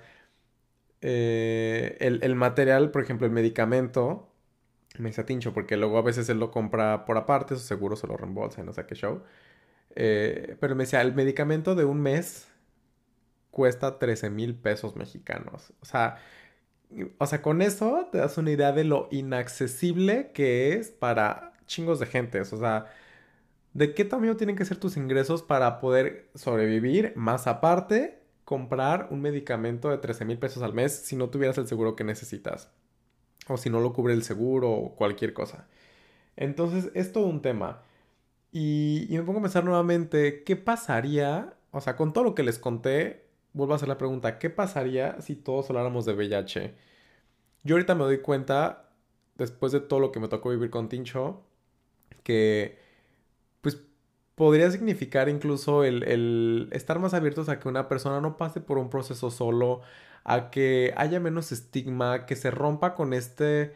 Eh, 1.01 1.97
el, 1.99 2.19
el 2.23 2.35
material, 2.35 2.91
por 2.91 3.03
ejemplo, 3.03 3.27
el 3.27 3.33
medicamento, 3.33 4.32
me 4.99 5.09
dice 5.09 5.23
Tincho, 5.23 5.53
porque 5.53 5.77
luego 5.77 5.97
a 5.97 6.01
veces 6.01 6.29
él 6.29 6.39
lo 6.39 6.51
compra 6.51 7.05
por 7.05 7.17
aparte, 7.17 7.55
su 7.55 7.61
seguro 7.61 7.95
se 7.95 8.07
lo 8.07 8.17
reembolsa 8.17 8.61
y 8.61 8.65
no 8.65 8.73
sé 8.73 8.85
qué 8.85 8.95
show. 8.95 9.23
Eh, 9.95 10.57
pero 10.59 10.75
me 10.75 10.83
decía, 10.83 11.01
el 11.01 11.13
medicamento 11.15 11.75
de 11.75 11.85
un 11.85 12.01
mes 12.01 12.47
cuesta 13.51 13.99
13 13.99 14.29
mil 14.29 14.55
pesos 14.55 14.95
mexicanos. 14.95 15.73
O 15.81 15.85
sea, 15.85 16.17
o 17.17 17.25
sea, 17.25 17.41
con 17.41 17.61
eso 17.61 18.09
te 18.11 18.19
das 18.19 18.37
una 18.37 18.51
idea 18.51 18.71
de 18.71 18.83
lo 18.83 19.07
inaccesible 19.11 20.31
que 20.33 20.73
es 20.73 20.91
para 20.91 21.53
chingos 21.65 21.99
de 21.99 22.05
gente. 22.07 22.41
O 22.41 22.45
sea, 22.45 22.87
de 23.73 23.93
qué 23.95 24.05
tamaño 24.05 24.37
tienen 24.37 24.55
que 24.55 24.65
ser 24.65 24.77
tus 24.77 24.97
ingresos 24.97 25.43
para 25.43 25.79
poder 25.79 26.29
sobrevivir, 26.35 27.13
más 27.15 27.47
aparte, 27.47 28.19
comprar 28.45 29.07
un 29.11 29.21
medicamento 29.21 29.89
de 29.89 29.97
13 29.97 30.25
mil 30.25 30.39
pesos 30.39 30.63
al 30.63 30.73
mes 30.73 30.93
si 30.93 31.15
no 31.15 31.29
tuvieras 31.29 31.57
el 31.57 31.67
seguro 31.67 31.95
que 31.95 32.03
necesitas 32.03 32.69
o 33.47 33.57
si 33.57 33.69
no 33.69 33.79
lo 33.79 33.93
cubre 33.93 34.13
el 34.13 34.23
seguro 34.23 34.71
o 34.71 34.95
cualquier 34.95 35.33
cosa. 35.33 35.67
Entonces 36.35 36.91
es 36.95 37.11
todo 37.11 37.25
un 37.27 37.41
tema. 37.41 37.81
Y, 38.51 39.07
me 39.09 39.23
pongo 39.23 39.39
a 39.39 39.43
pensar 39.43 39.63
nuevamente, 39.65 40.43
¿qué 40.43 40.55
pasaría? 40.55 41.55
O 41.71 41.81
sea, 41.81 41.95
con 41.95 42.13
todo 42.13 42.23
lo 42.23 42.35
que 42.35 42.43
les 42.43 42.59
conté, 42.59 43.25
vuelvo 43.53 43.73
a 43.73 43.77
hacer 43.77 43.89
la 43.89 43.97
pregunta, 43.97 44.39
¿qué 44.39 44.49
pasaría 44.49 45.19
si 45.21 45.35
todos 45.35 45.69
habláramos 45.69 46.05
de 46.05 46.13
VIH? 46.13 46.75
Yo 47.63 47.75
ahorita 47.75 47.95
me 47.95 48.03
doy 48.03 48.19
cuenta, 48.19 48.91
después 49.37 49.71
de 49.71 49.79
todo 49.81 49.99
lo 49.99 50.11
que 50.11 50.19
me 50.19 50.27
tocó 50.27 50.49
vivir 50.51 50.69
con 50.69 50.89
Tincho, 50.89 51.43
que 52.23 52.79
pues 53.61 53.79
podría 54.35 54.69
significar 54.71 55.29
incluso 55.29 55.83
el, 55.83 56.03
el 56.03 56.69
estar 56.73 56.99
más 56.99 57.13
abiertos 57.13 57.49
a 57.49 57.59
que 57.59 57.67
una 57.69 57.87
persona 57.87 58.21
no 58.21 58.37
pase 58.37 58.61
por 58.61 58.77
un 58.77 58.89
proceso 58.89 59.31
solo, 59.31 59.81
a 60.23 60.49
que 60.51 60.93
haya 60.97 61.19
menos 61.19 61.51
estigma, 61.51 62.25
que 62.25 62.35
se 62.35 62.51
rompa 62.51 62.95
con 62.95 63.13
este 63.13 63.73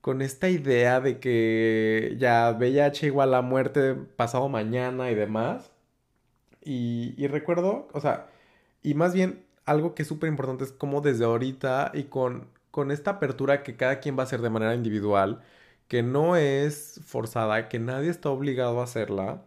con 0.00 0.22
esta 0.22 0.48
idea 0.48 1.00
de 1.00 1.20
que 1.20 2.16
ya 2.18 2.50
VIH 2.58 3.06
igual 3.06 3.34
a 3.34 3.42
muerte 3.42 3.94
pasado 3.94 4.48
mañana 4.48 5.10
y 5.10 5.14
demás. 5.14 5.70
Y, 6.62 7.14
y 7.22 7.26
recuerdo, 7.28 7.88
o 7.92 8.00
sea, 8.00 8.28
y 8.82 8.94
más 8.94 9.14
bien 9.14 9.44
algo 9.66 9.94
que 9.94 10.02
es 10.02 10.08
súper 10.08 10.28
importante 10.30 10.64
es 10.64 10.72
como 10.72 11.00
desde 11.00 11.24
ahorita 11.24 11.92
y 11.94 12.04
con, 12.04 12.48
con 12.70 12.90
esta 12.90 13.12
apertura 13.12 13.62
que 13.62 13.76
cada 13.76 14.00
quien 14.00 14.16
va 14.18 14.22
a 14.22 14.26
hacer 14.26 14.42
de 14.42 14.50
manera 14.50 14.74
individual, 14.74 15.42
que 15.88 16.02
no 16.02 16.36
es 16.36 17.00
forzada, 17.06 17.68
que 17.68 17.78
nadie 17.78 18.10
está 18.10 18.30
obligado 18.30 18.80
a 18.80 18.84
hacerla, 18.84 19.44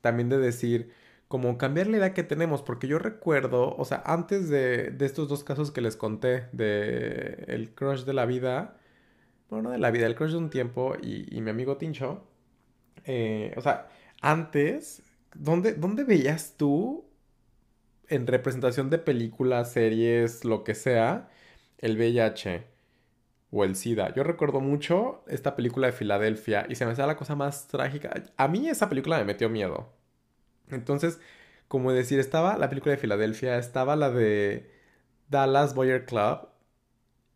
también 0.00 0.28
de 0.28 0.38
decir, 0.38 0.92
como 1.28 1.58
cambiar 1.58 1.88
la 1.88 1.98
idea 1.98 2.14
que 2.14 2.22
tenemos, 2.22 2.62
porque 2.62 2.88
yo 2.88 2.98
recuerdo, 2.98 3.74
o 3.76 3.84
sea, 3.84 4.02
antes 4.06 4.48
de, 4.48 4.90
de 4.90 5.06
estos 5.06 5.28
dos 5.28 5.44
casos 5.44 5.70
que 5.72 5.80
les 5.80 5.96
conté, 5.96 6.46
de 6.52 7.44
el 7.48 7.74
crush 7.74 8.04
de 8.04 8.14
la 8.14 8.26
vida, 8.26 8.76
bueno, 9.50 9.64
no 9.64 9.70
de 9.70 9.78
la 9.78 9.90
vida, 9.90 10.06
el 10.06 10.14
crush 10.16 10.32
de 10.32 10.38
un 10.38 10.50
tiempo 10.50 10.94
y, 11.02 11.26
y 11.36 11.40
mi 11.40 11.50
amigo 11.50 11.76
Tincho, 11.78 12.24
eh, 13.04 13.54
o 13.56 13.60
sea, 13.60 13.88
antes, 14.22 15.02
¿dónde, 15.34 15.74
¿dónde 15.74 16.04
veías 16.04 16.54
tú 16.56 17.06
en 18.08 18.26
representación 18.26 18.90
de 18.90 18.98
películas, 18.98 19.72
series, 19.72 20.44
lo 20.44 20.64
que 20.64 20.74
sea, 20.74 21.28
el 21.78 21.96
VIH 21.96 22.66
o 23.50 23.64
el 23.64 23.76
SIDA. 23.76 24.14
Yo 24.14 24.24
recuerdo 24.24 24.60
mucho 24.60 25.24
esta 25.28 25.56
película 25.56 25.88
de 25.88 25.92
Filadelfia 25.92 26.66
y 26.68 26.76
se 26.76 26.86
me 26.86 26.92
hacía 26.92 27.06
la 27.06 27.16
cosa 27.16 27.34
más 27.36 27.68
trágica. 27.68 28.22
A 28.36 28.48
mí 28.48 28.68
esa 28.68 28.88
película 28.88 29.18
me 29.18 29.24
metió 29.24 29.48
miedo. 29.48 29.92
Entonces, 30.70 31.20
como 31.68 31.92
decir, 31.92 32.20
estaba 32.20 32.58
la 32.58 32.68
película 32.68 32.92
de 32.92 32.98
Filadelfia, 32.98 33.58
estaba 33.58 33.96
la 33.96 34.10
de 34.10 34.70
Dallas 35.28 35.74
Boyer 35.74 36.06
Club. 36.06 36.48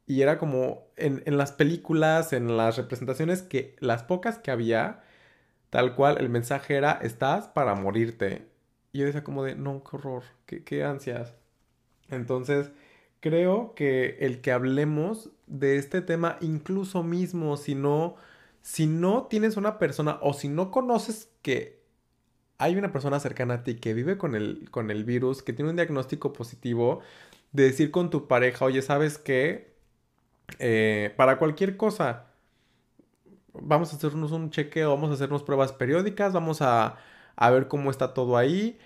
Y 0.06 0.22
era 0.22 0.38
como 0.38 0.88
en, 0.96 1.22
en 1.26 1.36
las 1.38 1.52
películas, 1.52 2.32
en 2.32 2.56
las 2.56 2.76
representaciones 2.76 3.42
que 3.42 3.76
las 3.80 4.02
pocas 4.02 4.38
que 4.38 4.50
había, 4.50 5.02
tal 5.70 5.94
cual 5.96 6.18
el 6.20 6.30
mensaje 6.30 6.76
era, 6.76 6.92
estás 7.02 7.48
para 7.48 7.74
morirte. 7.76 8.48
Y 8.92 9.00
yo 9.00 9.06
decía 9.06 9.24
como 9.24 9.44
de, 9.44 9.54
no, 9.56 9.84
qué 9.84 9.96
horror, 9.96 10.24
qué, 10.46 10.64
qué 10.64 10.84
ansias. 10.84 11.34
Entonces, 12.10 12.72
creo 13.20 13.74
que 13.74 14.18
el 14.20 14.40
que 14.40 14.52
hablemos 14.52 15.30
de 15.46 15.76
este 15.76 16.02
tema, 16.02 16.38
incluso 16.40 17.02
mismo, 17.02 17.56
si 17.56 17.74
no, 17.74 18.16
si 18.62 18.86
no 18.86 19.26
tienes 19.28 19.56
una 19.56 19.78
persona 19.78 20.18
o 20.22 20.34
si 20.34 20.48
no 20.48 20.70
conoces 20.70 21.30
que 21.42 21.79
hay 22.60 22.76
una 22.76 22.92
persona 22.92 23.20
cercana 23.20 23.54
a 23.54 23.64
ti 23.64 23.76
que 23.76 23.94
vive 23.94 24.18
con 24.18 24.34
el, 24.36 24.70
con 24.70 24.90
el 24.90 25.04
virus, 25.04 25.42
que 25.42 25.52
tiene 25.52 25.70
un 25.70 25.76
diagnóstico 25.76 26.32
positivo, 26.32 27.00
de 27.52 27.64
decir 27.64 27.90
con 27.90 28.10
tu 28.10 28.28
pareja, 28.28 28.64
oye, 28.64 28.82
¿sabes 28.82 29.18
qué? 29.18 29.74
Eh, 30.58 31.12
para 31.16 31.38
cualquier 31.38 31.76
cosa, 31.76 32.26
vamos 33.52 33.92
a 33.92 33.96
hacernos 33.96 34.32
un 34.32 34.50
chequeo, 34.50 34.90
vamos 34.90 35.10
a 35.10 35.14
hacernos 35.14 35.42
pruebas 35.42 35.72
periódicas, 35.72 36.32
vamos 36.32 36.62
a 36.62 36.98
a 37.40 37.50
ver 37.50 37.66
cómo 37.68 37.90
está 37.90 38.14
todo 38.14 38.36
ahí. 38.36 38.78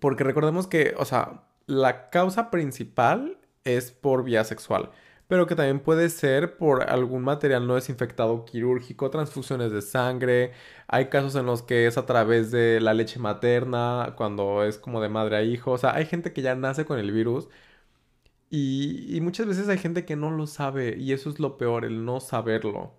Porque 0.00 0.24
recordemos 0.24 0.66
que, 0.66 0.94
o 0.98 1.04
sea, 1.04 1.42
la 1.66 2.10
causa 2.10 2.50
principal 2.50 3.38
es 3.64 3.92
por 3.92 4.24
vía 4.24 4.44
sexual, 4.44 4.90
pero 5.28 5.46
que 5.46 5.54
también 5.54 5.80
puede 5.80 6.10
ser 6.10 6.56
por 6.56 6.90
algún 6.90 7.22
material 7.22 7.66
no 7.66 7.74
desinfectado 7.76 8.44
quirúrgico, 8.44 9.10
transfusiones 9.10 9.72
de 9.72 9.82
sangre. 9.82 10.52
Hay 10.86 11.08
casos 11.08 11.34
en 11.36 11.46
los 11.46 11.62
que 11.62 11.86
es 11.86 11.96
a 11.98 12.06
través 12.06 12.50
de 12.50 12.80
la 12.80 12.94
leche 12.94 13.18
materna, 13.18 14.14
cuando 14.16 14.64
es 14.64 14.78
como 14.78 15.00
de 15.00 15.08
madre 15.08 15.36
a 15.36 15.42
hijo. 15.42 15.72
O 15.72 15.78
sea, 15.78 15.94
hay 15.94 16.06
gente 16.06 16.32
que 16.32 16.42
ya 16.42 16.54
nace 16.54 16.84
con 16.84 16.98
el 16.98 17.12
virus. 17.12 17.48
Y, 18.50 19.18
muchas 19.20 19.46
veces 19.46 19.68
hay 19.68 19.78
gente 19.78 20.04
que 20.04 20.16
no 20.16 20.30
lo 20.30 20.46
sabe 20.46 20.96
y 20.96 21.12
eso 21.12 21.28
es 21.30 21.40
lo 21.40 21.56
peor, 21.58 21.84
el 21.84 22.04
no 22.04 22.20
saberlo. 22.20 22.94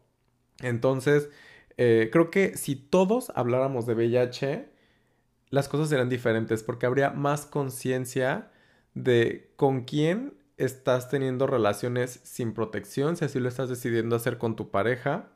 Entonces, 0.62 1.30
eh, 1.78 2.10
creo 2.12 2.30
que 2.32 2.58
si 2.58 2.76
todos 2.76 3.32
habláramos 3.36 3.86
de 3.86 3.94
VIH, 3.96 4.70
las 5.50 5.70
cosas 5.70 5.90
serían 5.90 6.10
diferentes 6.10 6.64
porque 6.64 6.86
habría 6.86 7.12
más 7.12 7.46
conciencia 7.46 8.52
de 8.96 9.54
con 9.56 9.84
quién 9.86 10.34
estás 10.58 11.10
teniendo 11.10 11.48
relaciones 11.48 12.20
sin 12.24 12.54
protección, 12.54 13.18
si 13.18 13.26
así 13.26 13.40
lo 13.40 13.50
estás 13.50 13.70
decidiendo 13.70 14.16
hacer 14.16 14.38
con 14.38 14.56
tu 14.56 14.72
pareja, 14.72 15.30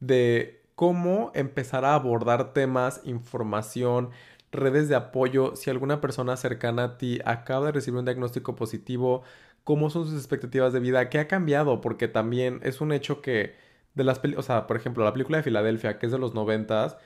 de 0.00 0.62
cómo 0.74 1.30
empezar 1.34 1.84
a 1.84 1.94
abordar 1.94 2.52
temas, 2.52 3.02
información, 3.04 4.10
redes 4.52 4.88
de 4.88 4.96
apoyo, 4.96 5.56
si 5.56 5.70
alguna 5.70 6.00
persona 6.00 6.36
cercana 6.36 6.84
a 6.84 6.98
ti 6.98 7.20
acaba 7.24 7.66
de 7.66 7.72
recibir 7.72 7.98
un 7.98 8.04
diagnóstico 8.06 8.56
positivo, 8.56 9.22
cómo 9.64 9.90
son 9.90 10.06
sus 10.06 10.14
expectativas 10.14 10.72
de 10.72 10.80
vida, 10.80 11.08
qué 11.10 11.18
ha 11.18 11.28
cambiado, 11.28 11.80
porque 11.80 12.08
también 12.08 12.60
es 12.62 12.80
un 12.80 12.92
hecho 12.92 13.20
que 13.22 13.54
de 13.94 14.04
las 14.04 14.18
películas, 14.18 14.46
o 14.46 14.48
sea, 14.48 14.66
por 14.66 14.76
ejemplo, 14.76 15.04
la 15.04 15.12
película 15.12 15.38
de 15.38 15.44
Filadelfia, 15.44 15.98
que 15.98 16.06
es 16.06 16.12
de 16.12 16.18
los 16.18 16.34
noventas, 16.34 16.96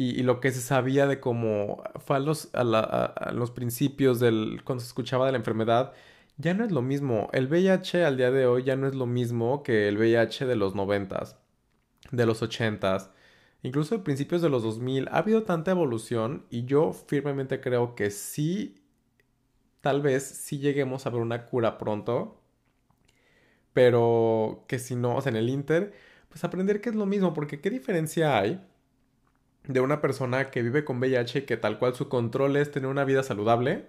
y, 0.00 0.22
lo 0.22 0.40
que 0.40 0.50
se 0.50 0.62
sabía 0.62 1.06
de 1.06 1.20
cómo 1.20 1.82
fue 1.98 2.16
a 2.16 2.20
los, 2.20 3.50
principios 3.54 4.18
del, 4.18 4.62
cuando 4.64 4.80
se 4.80 4.86
escuchaba 4.86 5.26
de 5.26 5.32
la 5.32 5.38
enfermedad, 5.38 5.92
ya 6.38 6.54
no 6.54 6.64
es 6.64 6.72
lo 6.72 6.80
mismo. 6.80 7.28
El 7.34 7.48
VIH 7.48 8.06
al 8.06 8.16
día 8.16 8.30
de 8.30 8.46
hoy 8.46 8.62
ya 8.64 8.76
no 8.76 8.86
es 8.86 8.94
lo 8.94 9.04
mismo 9.04 9.62
que 9.62 9.88
el 9.88 9.98
VIH 9.98 10.46
de 10.46 10.56
los 10.56 10.74
noventas, 10.74 11.36
de 12.12 12.24
los 12.24 12.40
ochentas, 12.40 13.10
incluso 13.62 13.94
de 13.98 14.02
principios 14.02 14.40
de 14.40 14.48
los 14.48 14.62
2000. 14.62 15.08
Ha 15.08 15.18
habido 15.18 15.42
tanta 15.42 15.72
evolución 15.72 16.46
y 16.48 16.64
yo 16.64 16.94
firmemente 16.94 17.60
creo 17.60 17.94
que 17.94 18.10
sí, 18.10 18.82
tal 19.82 20.00
vez 20.00 20.24
sí 20.24 20.60
lleguemos 20.60 21.04
a 21.04 21.10
ver 21.10 21.20
una 21.20 21.44
cura 21.44 21.76
pronto, 21.76 22.40
pero 23.74 24.64
que 24.66 24.78
si 24.78 24.96
no, 24.96 25.16
o 25.16 25.20
sea, 25.20 25.30
en 25.30 25.36
el 25.36 25.50
Inter 25.50 25.92
pues 26.30 26.44
aprender 26.44 26.80
que 26.80 26.88
es 26.90 26.94
lo 26.94 27.06
mismo, 27.06 27.34
porque 27.34 27.60
¿qué 27.60 27.70
diferencia 27.70 28.38
hay 28.38 28.64
de 29.72 29.80
una 29.80 30.00
persona 30.00 30.50
que 30.50 30.62
vive 30.62 30.84
con 30.84 30.98
VIH 30.98 31.44
que 31.44 31.56
tal 31.56 31.78
cual 31.78 31.94
su 31.94 32.08
control 32.08 32.56
es 32.56 32.70
tener 32.70 32.88
una 32.88 33.04
vida 33.04 33.22
saludable 33.22 33.86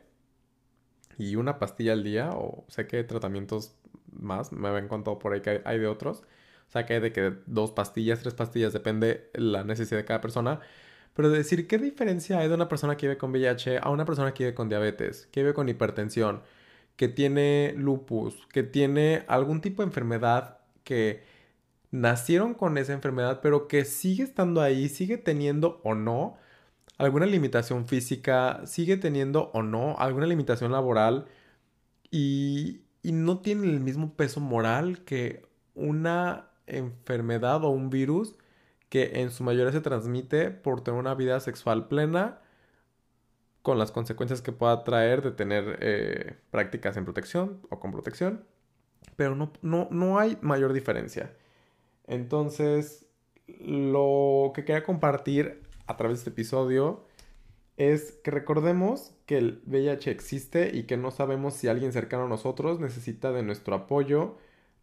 y 1.18 1.36
una 1.36 1.60
pastilla 1.60 1.94
al 1.94 2.04
día, 2.04 2.32
o 2.34 2.66
sé 2.68 2.88
que 2.88 3.04
tratamientos 3.04 3.76
más, 4.12 4.52
me 4.52 4.68
habían 4.68 4.88
contado 4.88 5.20
por 5.20 5.34
ahí 5.34 5.42
que 5.42 5.62
hay 5.66 5.80
de 5.80 5.88
otros, 5.88 6.24
o 6.70 6.72
sea 6.72 6.86
que 6.86 6.96
hay 6.96 7.00
de 7.00 7.12
que 7.12 7.34
dos 7.46 7.72
pastillas, 7.72 8.20
tres 8.20 8.34
pastillas, 8.34 8.74
depende 8.74 9.30
la 9.34 9.64
necesidad 9.64 10.00
de 10.00 10.06
cada 10.06 10.22
persona. 10.22 10.60
Pero 11.14 11.30
de 11.30 11.40
decir, 11.40 11.68
¿qué 11.68 11.78
diferencia 11.78 12.40
hay 12.40 12.48
de 12.48 12.54
una 12.56 12.70
persona 12.70 12.96
que 12.96 13.08
vive 13.08 13.18
con 13.18 13.32
VIH 13.32 13.80
a 13.80 13.90
una 13.90 14.06
persona 14.06 14.34
que 14.34 14.46
vive 14.46 14.56
con 14.56 14.70
diabetes, 14.70 15.28
que 15.32 15.42
vive 15.42 15.54
con 15.54 15.68
hipertensión, 15.68 16.42
que 16.96 17.10
tiene 17.10 17.74
lupus, 17.78 18.48
que 18.48 18.64
tiene 18.64 19.26
algún 19.28 19.62
tipo 19.62 19.82
de 19.82 19.88
enfermedad 19.88 20.60
que 20.84 21.24
nacieron 21.92 22.54
con 22.54 22.78
esa 22.78 22.94
enfermedad, 22.94 23.42
pero 23.42 23.68
que 23.68 23.86
sigue 23.86 24.24
estando 24.24 24.62
ahí, 24.62 24.90
sigue 24.90 25.18
teniendo 25.18 25.82
o 25.84 25.96
no 25.96 26.38
alguna 26.98 27.26
limitación 27.26 27.88
física, 27.88 28.62
sigue 28.66 28.98
teniendo 28.98 29.52
o 29.54 29.64
no 29.64 29.98
alguna 30.00 30.28
limitación 30.28 30.72
laboral 30.72 31.28
y, 32.12 32.82
y 33.04 33.12
no 33.12 33.40
tiene 33.40 33.68
el 33.68 33.80
mismo 33.80 34.16
peso 34.16 34.40
moral 34.40 35.04
que 35.06 35.46
una 35.76 36.50
enfermedad 36.68 37.64
o 37.64 37.70
un 37.70 37.90
virus 37.90 38.36
que 38.90 39.22
en 39.22 39.32
su 39.32 39.44
mayoría 39.44 39.72
se 39.72 39.82
transmite 39.82 40.52
por 40.52 40.84
tener 40.84 41.00
una 41.00 41.16
vida 41.16 41.40
sexual 41.40 41.88
plena 41.88 42.40
con 43.62 43.78
las 43.78 43.92
consecuencias 43.92 44.42
que 44.42 44.52
pueda 44.52 44.84
traer 44.84 45.22
de 45.22 45.32
tener 45.32 45.78
eh, 45.82 46.38
prácticas 46.52 46.98
en 46.98 47.06
protección 47.06 47.62
o 47.70 47.80
con 47.80 47.92
protección. 47.92 48.46
Pero 49.16 49.36
no, 49.36 49.54
no, 49.62 49.88
no 49.92 50.20
hay 50.20 50.38
mayor 50.42 50.74
diferencia. 50.74 51.34
Entonces, 52.08 53.08
lo 53.48 54.52
que 54.56 54.66
quería 54.66 54.84
compartir 54.84 55.62
a 55.88 55.98
través 55.98 56.18
de 56.18 56.22
este 56.22 56.30
episodio 56.32 57.06
es 57.78 58.14
que 58.24 58.32
recordemos 58.32 59.14
que 59.26 59.38
el 59.38 59.62
VIH 59.66 60.12
existe 60.12 60.76
y 60.76 60.84
que 60.84 60.98
no 60.98 61.12
sabemos 61.12 61.56
si 61.56 61.68
alguien 61.68 61.94
cercano 61.94 62.26
a 62.26 62.30
nosotros 62.30 62.80
necesita 62.80 63.32
de 63.32 63.44
nuestro 63.44 63.76
apoyo 63.76 64.38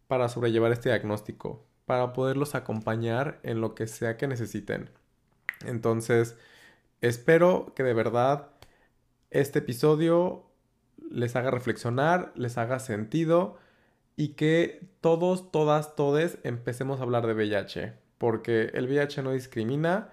para 0.07 0.27
sobrellevar 0.27 0.71
este 0.71 0.89
diagnóstico, 0.89 1.65
para 1.85 2.13
poderlos 2.13 2.55
acompañar 2.55 3.39
en 3.43 3.61
lo 3.61 3.75
que 3.75 3.87
sea 3.87 4.17
que 4.17 4.27
necesiten. 4.27 4.89
Entonces, 5.65 6.35
espero 7.01 7.73
que 7.75 7.83
de 7.83 7.93
verdad 7.93 8.49
este 9.29 9.59
episodio 9.59 10.45
les 11.09 11.35
haga 11.35 11.51
reflexionar, 11.51 12.31
les 12.35 12.57
haga 12.57 12.79
sentido 12.79 13.57
y 14.19 14.33
que 14.33 14.81
todos, 14.99 15.49
todas, 15.49 15.95
todes 15.95 16.39
empecemos 16.43 16.99
a 16.99 17.03
hablar 17.03 17.25
de 17.25 17.33
VIH, 17.33 17.93
porque 18.17 18.69
el 18.73 18.85
VIH 18.85 19.23
no 19.23 19.31
discrimina, 19.31 20.09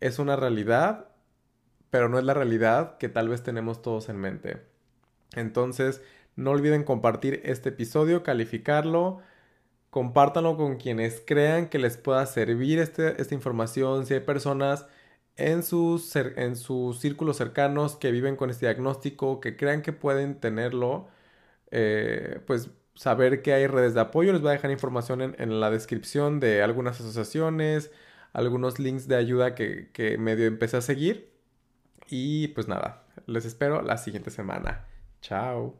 es 0.00 0.18
una 0.18 0.34
realidad, 0.34 1.10
pero 1.88 2.08
no 2.08 2.18
es 2.18 2.24
la 2.24 2.34
realidad 2.34 2.98
que 2.98 3.08
tal 3.08 3.28
vez 3.28 3.44
tenemos 3.44 3.80
todos 3.80 4.08
en 4.08 4.16
mente. 4.16 4.62
Entonces, 5.36 6.02
no 6.34 6.50
olviden 6.50 6.82
compartir 6.82 7.40
este 7.44 7.68
episodio, 7.68 8.24
calificarlo, 8.24 9.20
compártanlo 9.90 10.56
con 10.56 10.76
quienes 10.76 11.22
crean 11.24 11.68
que 11.68 11.78
les 11.78 11.96
pueda 11.96 12.26
servir 12.26 12.80
este, 12.80 13.22
esta 13.22 13.36
información, 13.36 14.04
si 14.04 14.14
hay 14.14 14.20
personas 14.20 14.86
en 15.36 15.62
sus, 15.62 16.16
en 16.16 16.56
sus 16.56 16.98
círculos 16.98 17.36
cercanos 17.36 17.94
que 17.94 18.10
viven 18.10 18.34
con 18.34 18.50
este 18.50 18.66
diagnóstico, 18.66 19.40
que 19.40 19.56
crean 19.56 19.82
que 19.82 19.92
pueden 19.92 20.40
tenerlo, 20.40 21.06
eh, 21.70 22.40
pues 22.46 22.70
saber 22.98 23.42
que 23.42 23.52
hay 23.52 23.66
redes 23.68 23.94
de 23.94 24.00
apoyo. 24.00 24.32
Les 24.32 24.42
voy 24.42 24.50
a 24.50 24.54
dejar 24.54 24.72
información 24.72 25.22
en, 25.38 25.60
la 25.60 25.70
descripción 25.70 26.40
de 26.40 26.62
algunas 26.62 27.00
asociaciones, 27.00 27.92
algunos 28.32 28.80
links 28.80 29.06
de 29.06 29.14
ayuda 29.16 29.54
que, 29.54 29.90
que 29.92 30.18
medio 30.18 30.46
empecé 30.46 30.78
a 30.78 30.80
seguir. 30.80 31.32
Y 32.08 32.48
pues 32.48 32.66
nada, 32.66 33.04
les 33.26 33.44
espero 33.44 33.82
la 33.82 33.98
siguiente 33.98 34.30
semana. 34.30 34.84
Chao. 35.22 35.76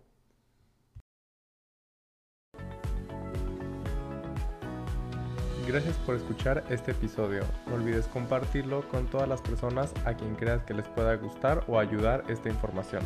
Gracias 5.66 5.96
por 6.06 6.14
escuchar 6.14 6.64
este 6.70 6.92
episodio. 6.92 7.42
No 7.66 7.74
olvides 7.74 8.06
compartirlo 8.06 8.88
con 8.88 9.06
todas 9.06 9.28
las 9.28 9.42
personas 9.42 9.92
a 10.06 10.14
quien 10.14 10.36
creas 10.36 10.62
que 10.62 10.72
les 10.72 10.86
pueda 10.88 11.16
gustar 11.16 11.64
o 11.66 11.80
ayudar 11.80 12.24
esta 12.28 12.48
información. 12.48 13.02